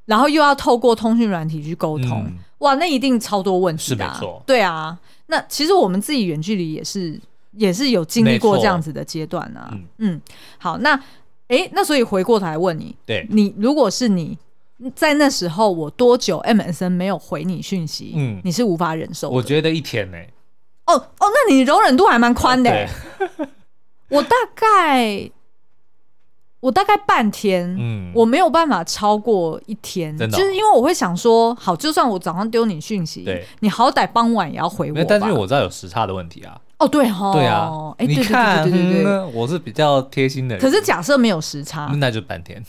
[0.05, 7.19] 然后又要透过通讯软体去沟通，嗯、哇，那一定超多问题的、啊，对啊，那其实我们自己远距离也是
[7.53, 10.21] 也是有经历过这样子的阶段啊，嗯，嗯，
[10.59, 11.01] 好，那。
[11.51, 14.37] 哎，那所以回过头来问你，对，你如果是你
[14.95, 18.13] 在那时候，我多久 MSN 没有回你讯息？
[18.15, 19.29] 嗯，你是无法忍受？
[19.29, 20.17] 我觉得一天呢。
[20.85, 22.71] 哦哦，那你容忍度还蛮宽的。
[22.71, 22.87] 对
[24.09, 25.29] 我大概
[26.61, 35.03] 我大概半天，嗯，我没有办法超过一天，真的，就是因为我会想说，好，就算我早上丢你讯息，对，你好歹傍晚也要回我。
[35.03, 36.59] 但是我知道有时差的问题啊。
[36.81, 40.61] 哦，对哈，对啊，哎，你看，对对对，我是比较贴心的人。
[40.63, 42.63] 可是假设没有时差，那就半天。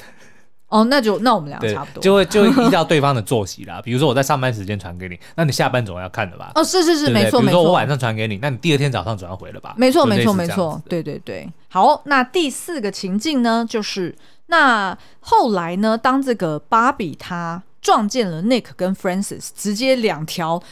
[0.69, 3.81] 哦，那就那我们俩差不多，就会就会 依照对方的作息啦。
[3.83, 6.53] 比如说我在上班时间传给你，那你下班总要看的吧？
[6.55, 7.41] 哦，是是是，没错没错。
[7.41, 9.75] 比如说我晚上传给你，那你第二天早上总要回了吧？
[9.79, 11.49] 没错没错没错，对对对。
[11.69, 14.15] 好，那第四个情境呢，就是
[14.47, 20.63] 那后来呢，当这个芭比她撞见了 Nick 跟 Francis，直接两条。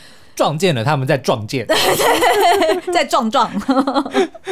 [0.41, 1.67] 撞见了，他们在撞见，
[2.95, 3.53] 在撞撞，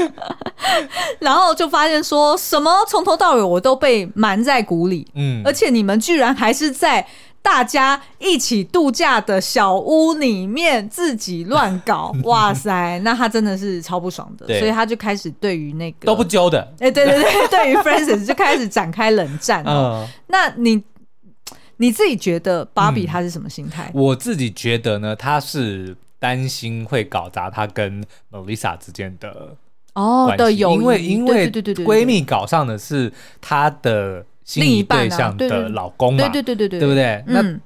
[1.18, 7.07] 然后就发现说什么从头到尾我都被瞒在鼓里，嗯，而且你们居然还是在
[7.40, 20.85] 大家一起度假的小屋里面自己乱搞， 哇塞，那他真的是超不爽的，所以他就开始对于那个都不揪的，哎，对对对，对于 Francis 就开始展开冷战，嗯，那你。
[21.79, 23.91] 你自己觉得芭比她是什么心态？
[23.95, 29.57] 我自己觉得呢，她是担心会搞砸她跟 Melissa 之间的
[29.95, 37.25] 哦的友谊，因为因为闺蜜搞上的是她的心仪对象的老公嘛，对对对对对，对不对？
[37.27, 37.61] 那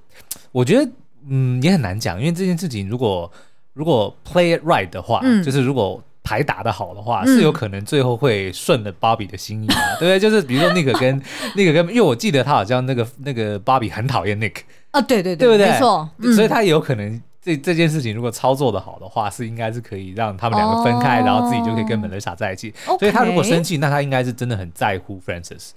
[0.53, 0.91] 我觉得
[1.29, 3.31] 嗯也很难讲，因为这件事情如果
[3.73, 6.03] 如果 play it right 的话，就是如果。
[6.23, 10.21] 牌打得好的话，是有可能最后会顺了芭比的心意啊，嗯、 对不对？
[10.21, 11.21] 就是比如说 Nick 跟
[11.57, 14.59] Nick 跟，因为我记得他好像那个那个芭比很讨厌 Nick
[14.93, 15.71] 啊，对对对，对不对？
[15.71, 22.73] 没错，所以他也有可能这这件事情如果操作的好的话，是应该是可以让他们两个分开，oh, 然后自己就可以跟 Melissa 在一起。
[22.99, 25.71] 所以他如果生气，那他应该是真的很在乎 Francis。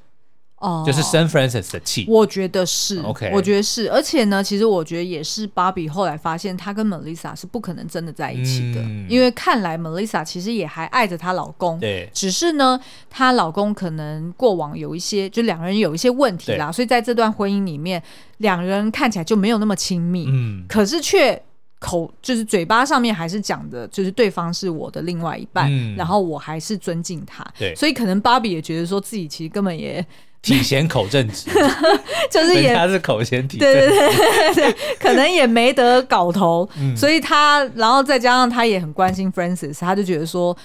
[0.57, 18.01] 哦，就是生 Francis 的气，我觉得是，OK，我觉得是，而且呢，其实我觉得也是，Bobby 后来发现她跟 Melissa 是不可能真的在一起的，嗯、因为看来 Melissa 其实也还爱着她老公，对，只是呢，她老公可能过往有一些，就两个人有一些问题啦，所以在这段婚姻里面，
[18.37, 21.39] 两人看起来就没有那么亲密，嗯，可是却
[21.79, 30.03] 口就是嘴巴上面还是讲的，就是对方是我的另外一半，嗯、然后我还是尊敬他，对，所以可能 Bobby 也觉得说自己其实根本也。
[30.45, 31.49] 体咸口正直，
[32.29, 40.55] 就是也他是口嫌体正，对 对对对，可能也没得搞头，嗯、所以他然后再加上他也很关心 Francis，他就觉得说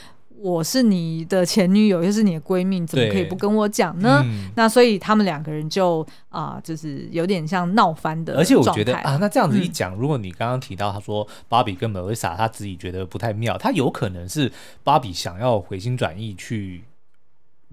[0.42, 4.22] 我是你的前女友，又是你的闺蜜，怎么可以不跟我讲呢？
[4.24, 6.00] 嗯、那所以他们两个人就
[6.30, 8.36] 啊、呃，就是有点像闹翻的。
[8.36, 14.50] 而且我觉得啊，那这样子一讲，嗯、如果你刚刚提到他说 Bobby 跟 Melissa 他自己觉得不太妙，他有可能是
[14.84, 16.84] Bobby 想要回心转意去。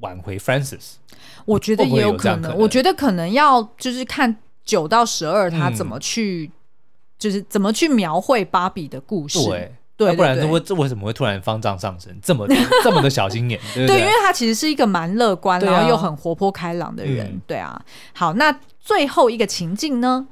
[0.01, 0.93] 挽回 Francis，
[1.45, 2.41] 我觉得也有可能。
[2.41, 6.53] 可能我觉得可能要就是看九到十二他怎么去，嗯、
[7.17, 9.39] 就是怎么去描绘芭比的故事。
[9.45, 12.47] 对，对，不然这为这为什么会突然方丈上身，这么
[12.83, 13.59] 这么的小心眼？
[13.73, 17.41] 对，因为他其实是一个蛮乐观，然后又很活泼开朗的人。
[17.47, 17.85] 对啊，对啊。
[18.13, 20.27] 好，那最后一个情境呢，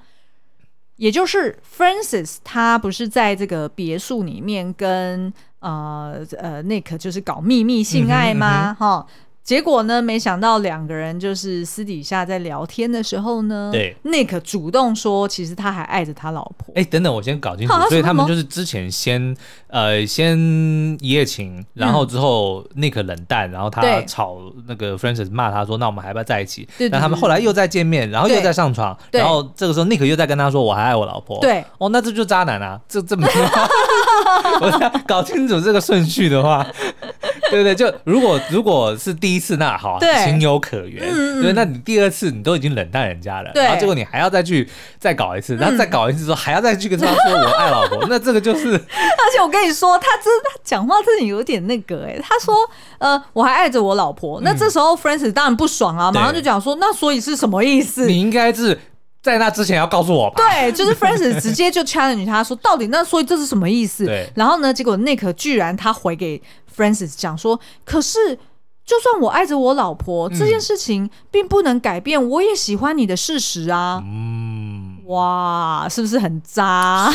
[0.97, 8.75] 也就是 Francis 他不是在这个别墅里面跟呃呃 Nick 就是搞秘密性爱吗？
[8.77, 9.09] 哈、嗯。
[9.09, 10.01] 嗯结果呢？
[10.01, 16.73] 没想到两个人就是私底下在聊天的时候呢，对，Nick 主动说，其实他还爱着他老婆。
[16.73, 17.73] 哎，等等，我先搞清楚。
[17.87, 19.37] 所以他们就是之前先
[19.67, 20.35] 呃先
[20.99, 32.81] 一夜情，然后之后 Nick 冷淡，然后他吵那个 Francis 骂他说：“那我们还要不要在一起？”那他们后来又再见面，然后又再上床，然后这个时候 Nick 又在跟他说：“我还爱我老婆。”对，哦，那这就渣男啊！
[32.89, 33.27] 这这么
[34.61, 36.65] 我想搞清楚这个顺序的话。
[37.51, 41.03] 对对，就如果如果是第一次那好，情有可原。
[41.41, 48.73] 对，那你第二次你都已经冷淡人家了，然后结果你还要再去再搞一次，然后再搞一次之后还要再去跟他说我爱老婆， 那这个就是。
[48.73, 52.55] 而且我跟你说，他真他讲话真的有点那个哎，他说
[52.97, 58.07] 呃我还爱着我老婆，那这时候 Francis 当然不爽啊，马上就讲说那所以是什么意思？
[58.07, 58.79] 你应该是。
[59.25, 60.35] 在那之前要告诉我吧。
[60.37, 64.05] 对，就是 Francis 直接就 challenge 他说，到底那所以这是什么意思？
[64.05, 64.29] 对。
[64.35, 66.39] 然后呢，结果 Nick 居然他回给
[66.77, 68.37] Francis 讲说，可是
[68.85, 73.99] 就算我爱着我老婆，嗯、这件事情并不能改变我也喜欢你的事实啊。
[74.05, 74.99] 嗯。
[75.07, 77.11] 哇，是不是很渣？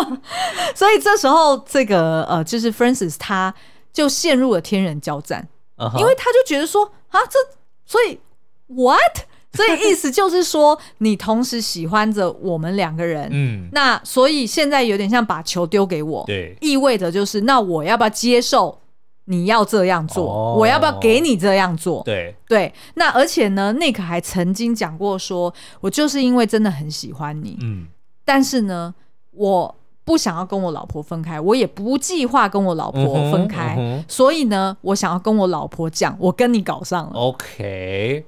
[0.76, 3.54] 所以这时候这个呃，就是 Francis 他
[3.90, 7.38] 就陷入了天人交战，uh huh、因为他就觉得说啊，这
[7.86, 8.20] 所以
[8.66, 9.26] what？
[9.66, 18.78] 所以意思就是说，你同时喜欢着我们两个人，嗯，那所以现在有点像把球丢给我，对，意味着就是那我要不要接受
[19.24, 20.24] 你要这样做？
[20.24, 22.02] 哦、我要不要给你这样做？
[22.04, 27.86] 对对，那而且呢，Nick 还曾经讲过说，我就是因为真的很喜欢你，嗯，
[28.24, 28.94] 但是呢，
[29.32, 38.24] 我不想要跟我老婆分开，我也不计划跟我老婆分开，嗯嗯、所以呢，我想要跟我老婆讲，我跟你搞上了，OK。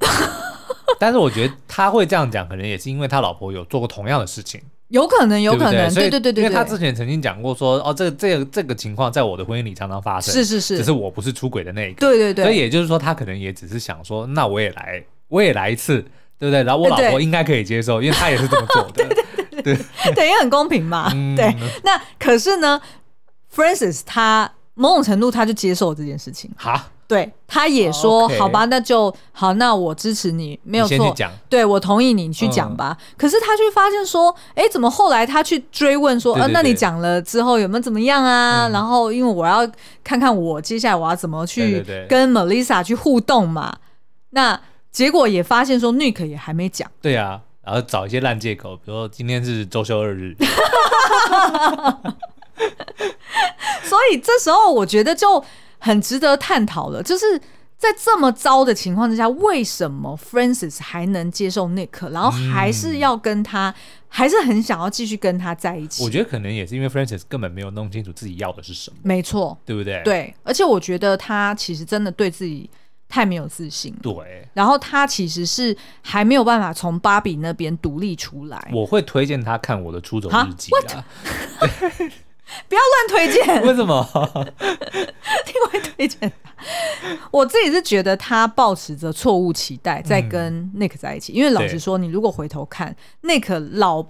[0.98, 16.02] 但是我觉得他会这样讲，可能也是因为他老婆有做过同样的事情，有可能，有可能，对对对对，因为他之前曾经讲过说，哦，这个这个这个情况在我的婚姻里常常发生，是是是，只是我不是出轨的那一个，对对对，所以也就是说，他可能也只是想说，那我也来，我也来一次，
[16.38, 16.62] 对不对？
[16.64, 21.54] 然后我老婆应该可以接受，因为他也是这么做的，对对对，对，也很公平嘛，对。
[21.84, 22.80] 那可是呢
[23.54, 26.90] ，Francis 他某种程度他就接受这件事情，哈。
[27.10, 31.12] 对，他也说好吧，那就好，那我支持你，没有错。
[31.48, 32.96] 对，我同意你，你去讲吧。
[33.16, 38.68] 可是他却发现说，哎，怎么后来他去追问说，呃，那你讲了之后有没有怎么样啊？
[38.72, 39.68] 然后因为我要
[40.04, 43.76] 看看我接下来我要怎么去跟 Melissa 去互动嘛。
[44.30, 44.60] 那
[44.92, 46.88] 结果也发现说，Nick 也还没讲。
[47.02, 50.36] 对啊，然后找一些烂借口，比如说今天是周休二日。
[53.82, 55.44] 所以这时候我觉得就。
[55.80, 57.24] 很值得探讨了，就是
[57.76, 63.74] 在这么糟的情况之下，为什么 Francis 还能接受 Nick，然后还是要跟他，嗯、
[64.06, 66.04] 还是很想要继续跟他在一起？
[66.04, 70.02] 我觉得可能也是因为 Francis 根本没有弄清楚自己要的是什么，没错，对不对？
[70.04, 72.68] 对，而且我觉得他其实真的对自己
[73.08, 74.46] 太没有自信，对。
[74.52, 78.70] 然后他其实是还没有办法从芭比那边独立出来。
[78.74, 81.04] 我会推荐他看我的出走日记啊。
[82.68, 83.62] 不要乱推荐。
[83.66, 84.06] 为什么？
[84.60, 86.32] 因为推荐，
[87.30, 91.32] 我自己是觉得他抱持着错误期待在跟 Nick 在一起。
[91.32, 94.04] 嗯、因为老实说，你如果回头看 Nick 老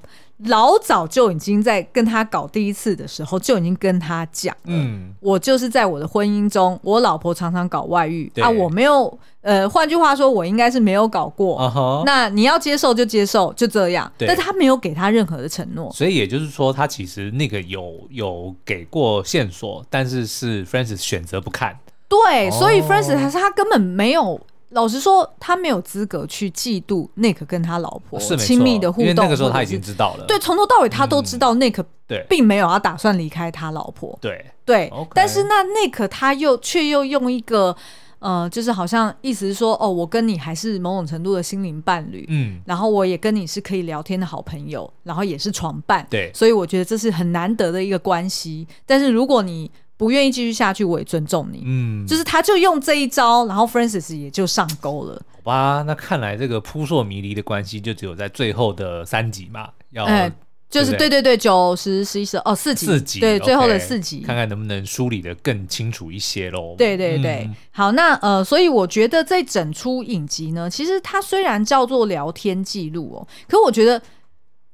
[0.47, 11.59] 老早就已经在跟他搞第一次的时候，就已经跟他讲，嗯，我就是在我的婚姻中，我老婆常常搞外遇啊，我没有，呃，换句话说，我应该是没有搞过。
[11.61, 12.05] Uh huh.
[12.07, 14.11] 那你要接受就接受，就这样。
[14.17, 21.79] 对但他没有给他任何的承诺，所以也就是说，他其实那个有有给过线索，但是是 Francis 选择不看。
[22.09, 24.41] 对，所以 Francis 他根本没有。
[24.71, 30.25] 老实说，他没有资格去嫉妒 Nick 跟他老婆亲密的互动，因为那个时候他已经知道了。
[30.27, 31.85] 对，从头到尾他都知道 Nick
[32.29, 34.17] 并没有要打算离开他老婆。
[34.21, 37.77] 对对，但是那 Nick 他又却又用一个
[38.21, 48.69] 呃，就是好像意思是说，哦，我跟你还是某种程度的心灵伴侣，嗯，然后我也跟你是可以聊天的好朋友，然后也是床伴，对，所以我觉得这是很难得的一个关系。
[48.87, 49.71] 但是如果你
[50.01, 51.61] 不愿意继续下去，我也尊重你。
[51.67, 55.21] 嗯，就是他就用这一招，然后 Francis 也就上钩了。
[55.31, 60.33] 好吧，那看来这个扑朔迷离的关系就只有在最后的三集嘛，要，欸、
[60.71, 66.75] 就是对对对，九十十一十哦四集，四集对 okay, 最后的四集，看看能不能梳理的更清楚一些喽。
[66.79, 74.01] 对对对，嗯、好，那呃，所以我觉得这整出影集呢，其实它虽然叫做聊天记录哦，可我觉得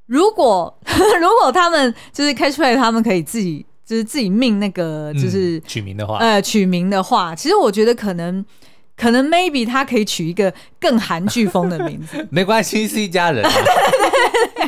[0.07, 0.73] 如果
[1.21, 3.67] 如果他们就是 Catchplay，他们可以自己。
[3.87, 8.45] 就是自己命那个，就是、嗯、取名的话，呃，取名的话，其实我觉得可能。
[8.99, 13.51] 可能 maybe 他可以取一个更韩剧风的名字， 没关系，是一家人、啊。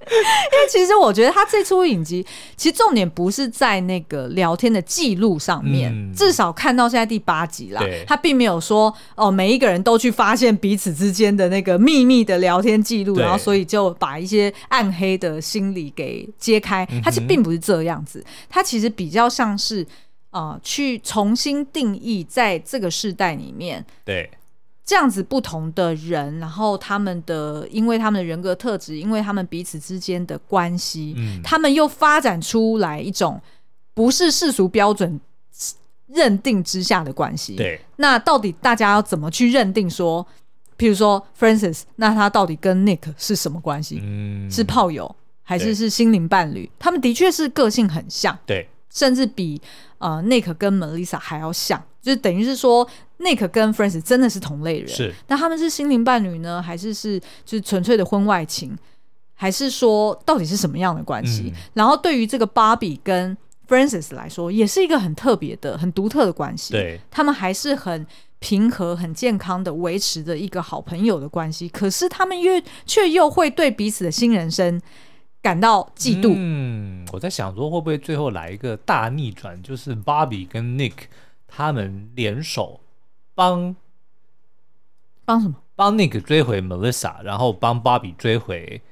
[0.10, 2.26] 因为其实我觉得他这出影集，
[2.56, 16.86] 其实重点不是在那个聊天的记录上面，嗯、至少看到现在第八集啦，他并没有说哦，每一个人都去发现彼此之间的那个秘密的聊天记录，然后所以就把一些暗黑的心理给揭开。
[17.04, 19.86] 他其实并不是这样子，他其实比较像是。
[20.32, 24.30] 啊、呃，去重新定义在这个世代里面，对
[24.90, 33.40] 这样子不同的人，然后他们的，因为他们的人格特质，因为他们彼此之间的关系，嗯，他们又发展出来一种
[33.94, 35.20] 不是世俗标准
[36.08, 37.54] 认定之下的关系。
[37.54, 40.26] 对，那到底大家要怎么去认定说，
[40.76, 44.00] 譬如说 Francis，那他到底跟 Nick 是什么关系？
[44.02, 45.14] 嗯，是炮友
[45.44, 46.68] 还是是心灵伴侣？
[46.80, 49.60] 他们的确是个性很像，对，甚至比。
[50.00, 52.88] 呃，Nick 跟 Melissa 还要像，就是等于是说
[53.18, 54.88] ，Nick 跟 Francis 真的是同类人。
[54.88, 58.74] 是，那他们是心灵伴侣呢，还是是就是纯粹的婚外情，
[59.34, 61.52] 还是说到底是什么样的关系？
[61.54, 63.36] 嗯、然后对于这个 Bobby 跟
[63.68, 66.72] Francis 来说，也是一个很特别的、很独特的关系。
[66.72, 68.06] 对，他们还是很
[68.38, 71.68] 平和、很健康的维持着一个好朋友的关系。
[71.68, 74.80] 可是他们又却又会对彼此的新人生。
[75.42, 76.34] 感到嫉妒。
[76.36, 81.04] 嗯，我在想说，会不会最后来一个大逆转，就是 Bobby 跟 Nick
[81.46, 82.80] 他们联手
[83.34, 83.74] 帮
[85.24, 85.56] 帮什么？
[85.74, 88.82] 帮 Nick 追回 Melissa，然后帮 Bobby 追回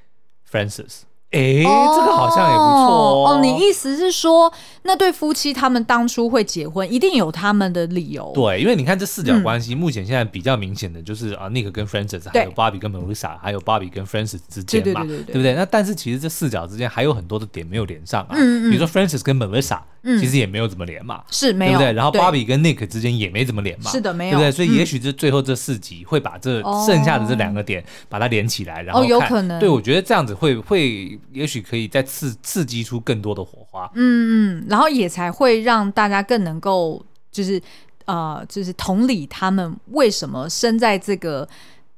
[0.51, 1.03] Francis。
[1.31, 3.41] 哎，欸哦、这个好像也不错哦，哦。
[3.43, 4.51] 你意思是说，
[4.85, 8.33] 那对夫妻他们当初会结婚，一定有他们的理由？
[8.35, 15.53] 对，因为你看这四角关系，嗯、目前现在比较明显的就是啊，Nick 跟 Francis，还有 Bobby 跟 Melissa，还有 Bobby 跟 Francis 之间嘛，对不对？
[15.53, 18.31] 那但是其实这四角之间还有很多的点没有连上啊。
[18.31, 18.71] 嗯嗯。
[18.71, 19.81] 比如说 Francis 跟 Melissa，
[20.21, 21.93] 其实也没有怎么连嘛，是没有，对不对？
[21.93, 24.53] 然后 Bobby 跟 Nick 之间也没怎么连嘛，是的，没有，对不对？
[24.53, 29.59] 所以也许这最后这四集会把这剩下的这两个点把它连起来，然后哦，有可能。
[29.59, 31.89] 对，我觉得这样子会会，也许可以。
[31.89, 37.03] 再刺刺激出更多的火花，嗯嗯，然后也才会让大家更能够
[37.33, 37.59] 就是
[38.05, 41.49] 呃，就是同理他们为什么生在这个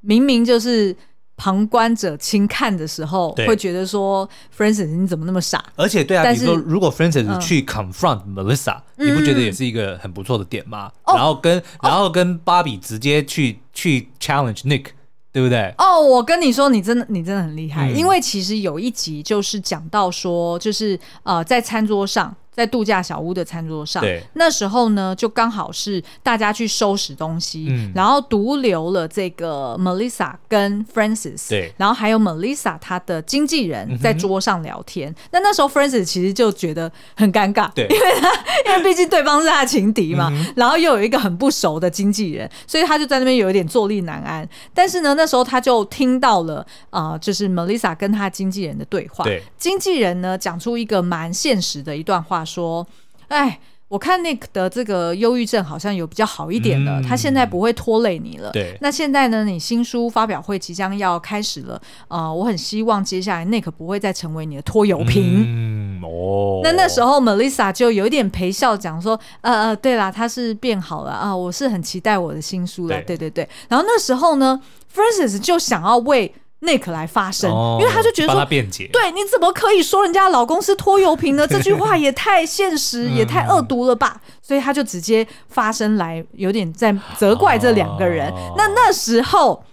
[0.00, 0.94] 明明就是
[1.40, 5.64] 旁观者轻看的时候，对会觉得说 Francis 你怎么那么傻？
[5.74, 10.92] 而且对啊，但是比如说如果 Francis 去 confront Melissa，、嗯、你不觉得也是一个很不错的点吗？
[11.04, 14.88] 嗯、然后跟、哦、然后跟 Bobby 直接去去 challenge Nick。
[15.32, 15.72] 对不对？
[15.78, 22.34] 哦，我跟你说，你真的，你真的很厉害，嗯、因为其实有一集就是讲到说，就是呃，在餐桌上。
[22.52, 24.22] 在度假小屋的餐桌上，对。
[24.34, 35.14] 那时候呢，就刚好是大家去收拾东西，嗯、然后独留了这个 Melissa 跟 Francis，对，然后还有 Melissa 她的经纪人在桌上聊天。
[35.30, 38.32] 那、那时候 Francis 其实就觉得很尴尬，对，因为他
[38.66, 44.46] 因为毕竟对方是他的情敌嘛，嗯、然后又有一个很不熟的经纪人，所以他就在那边有一点坐立难安。
[44.74, 52.39] 但是呢，那时候他就听到了啊、呃，就是 Melissa 跟他经纪人的对话，对，经纪人呢讲出一个蛮现实的一段话。
[52.44, 52.86] 说，
[53.28, 58.50] 哎，我看 Nick 的这个忧郁症好像有比较好一点了，嗯、他现在不会拖累你了。
[58.52, 65.44] 对，那现在呢，你新书发表会即将要开始了，呃，我很希望接下来 Nick 不会再成为你的拖油瓶。
[65.44, 72.94] 嗯哦，那那时候 Melissa 就有一点陪笑讲说，呃呃，对啦，他是变好了啊、呃，我是很期待我的新书了。
[73.02, 73.48] 对，对对对。
[73.68, 74.60] 然后那时候呢
[74.94, 76.32] ，Francis 就想要为
[76.62, 81.46] Nick 来发声，哦、因为他就觉得说，辩解，对，你怎么可以说人家老公是拖油瓶呢？
[81.48, 84.20] 这句话也太现实，也太恶毒了吧？
[84.26, 88.28] 嗯、所以他就直接发声来，有点在责怪这两个人。
[88.30, 89.64] 哦、那那时候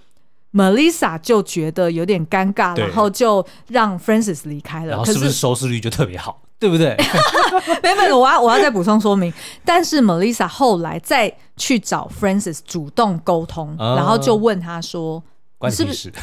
[0.54, 4.92] ，Melissa 就觉得有点尴尬，然后就让 Francis 离开了。
[4.92, 6.42] 然后是不是收视率就特别好？
[6.58, 6.96] 对不对？
[7.84, 9.32] 没没有，我要我要再补充说明。
[9.66, 15.22] 但是 Melissa 后来再去找 Francis 主动沟通，嗯、然后就问他说。
[15.58, 16.12] 关系是，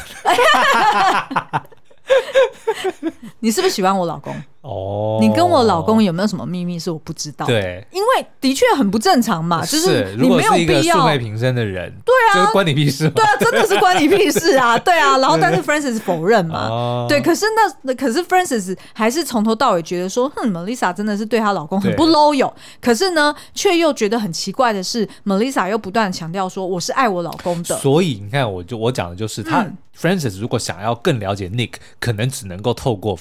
[3.39, 4.35] 你是不是喜欢我老公？
[4.65, 7.45] 哦，你跟我老公有没有什么秘密是我不知道？
[7.45, 15.17] 对，因为的确很不正常嘛，就是你没有必要素昧平生的人，对啊，关你屁事，对啊，真的是关你屁事啊， 对啊。
[15.19, 17.45] 然后但是 Francis 否认嘛，对，可是
[17.85, 22.51] 那可是 Francis 还是从头到尾觉得说，哼，Melissa 真的是对她老公很不 loyal，
[22.81, 29.63] 可是呢，却又觉得很奇怪的是，Melissa 又不断强调说我是爱我老公的，所以你看，我就我讲的就是他
[29.95, 33.15] Francis 如果想要更了解 Nick，可能只能够透过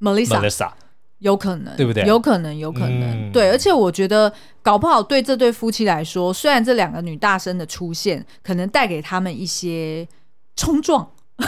[0.00, 0.70] Melissa。
[1.18, 2.04] 有可能，对不对？
[2.04, 3.50] 有可能，有可能，嗯、对。
[3.50, 10.06] 而且我觉得，搞不好对这对夫妻来说，虽然这两个女大生的出现可能带给他们一些
[10.54, 11.46] 冲撞，嗯、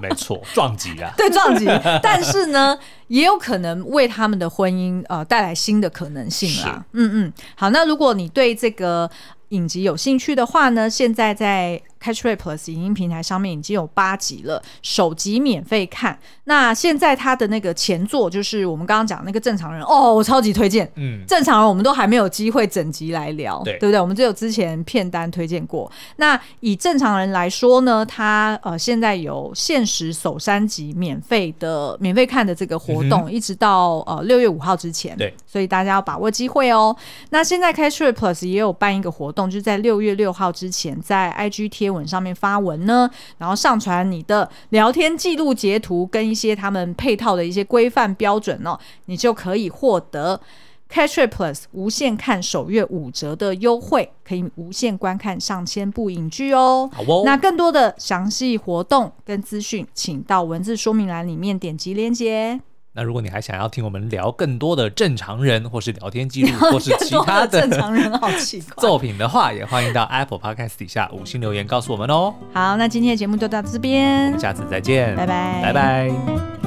[0.00, 1.66] 没错，撞击啊， 对，撞击。
[2.02, 6.84] 但是呢，也有可能为他们的婚姻呃带来新的可能性啦。
[6.92, 9.10] 嗯嗯，好，那如果你对这个
[9.52, 11.80] 影集有兴趣的话呢，现在在。
[12.02, 16.18] Catch Play Plus 影音平台上面已经有八集了，首集免费看。
[16.46, 20.90] 那现在他的那个前作就是我们刚刚讲那个正常人哦，我超级推荐。
[20.96, 24.00] 嗯，正常人我们都还没有机会整集来聊，对，对不对？
[24.00, 25.88] 我们只有之前片单推荐过。
[26.16, 35.16] 那以正常人来说呢，他呃现在有限时首三集免费的免费看的这个活动，嗯、一直到呃六月五号之前。
[35.16, 36.96] 对，所以大家要把握机会哦。
[37.30, 41.92] 那现在 Catch Play Plus 也有办一个活动，就是在六月六号之前，在 IG 贴。
[41.92, 50.40] 文上面发文呢，然后上传你的聊天记录截图跟一些他们配套的一些规范标准哦，你就可以获得
[50.88, 56.88] Catch Plus 无限看首月五折的优惠，可以无限观看上千部影剧哦。
[56.90, 62.58] 好哦，那更多的详细活动跟资讯，请到文字说明栏里面点击链接。
[62.94, 68.74] 那如果你还想要听我们聊更多的正常人，或是聊天记录，或是其他的正常人，好奇怪。
[68.82, 72.34] 作品的话，也欢迎到 Apple Podcast 底下五星留言告诉我们哦。
[72.52, 76.61] 好，那今天的节目就到这边，我们下次再见，拜拜，拜拜。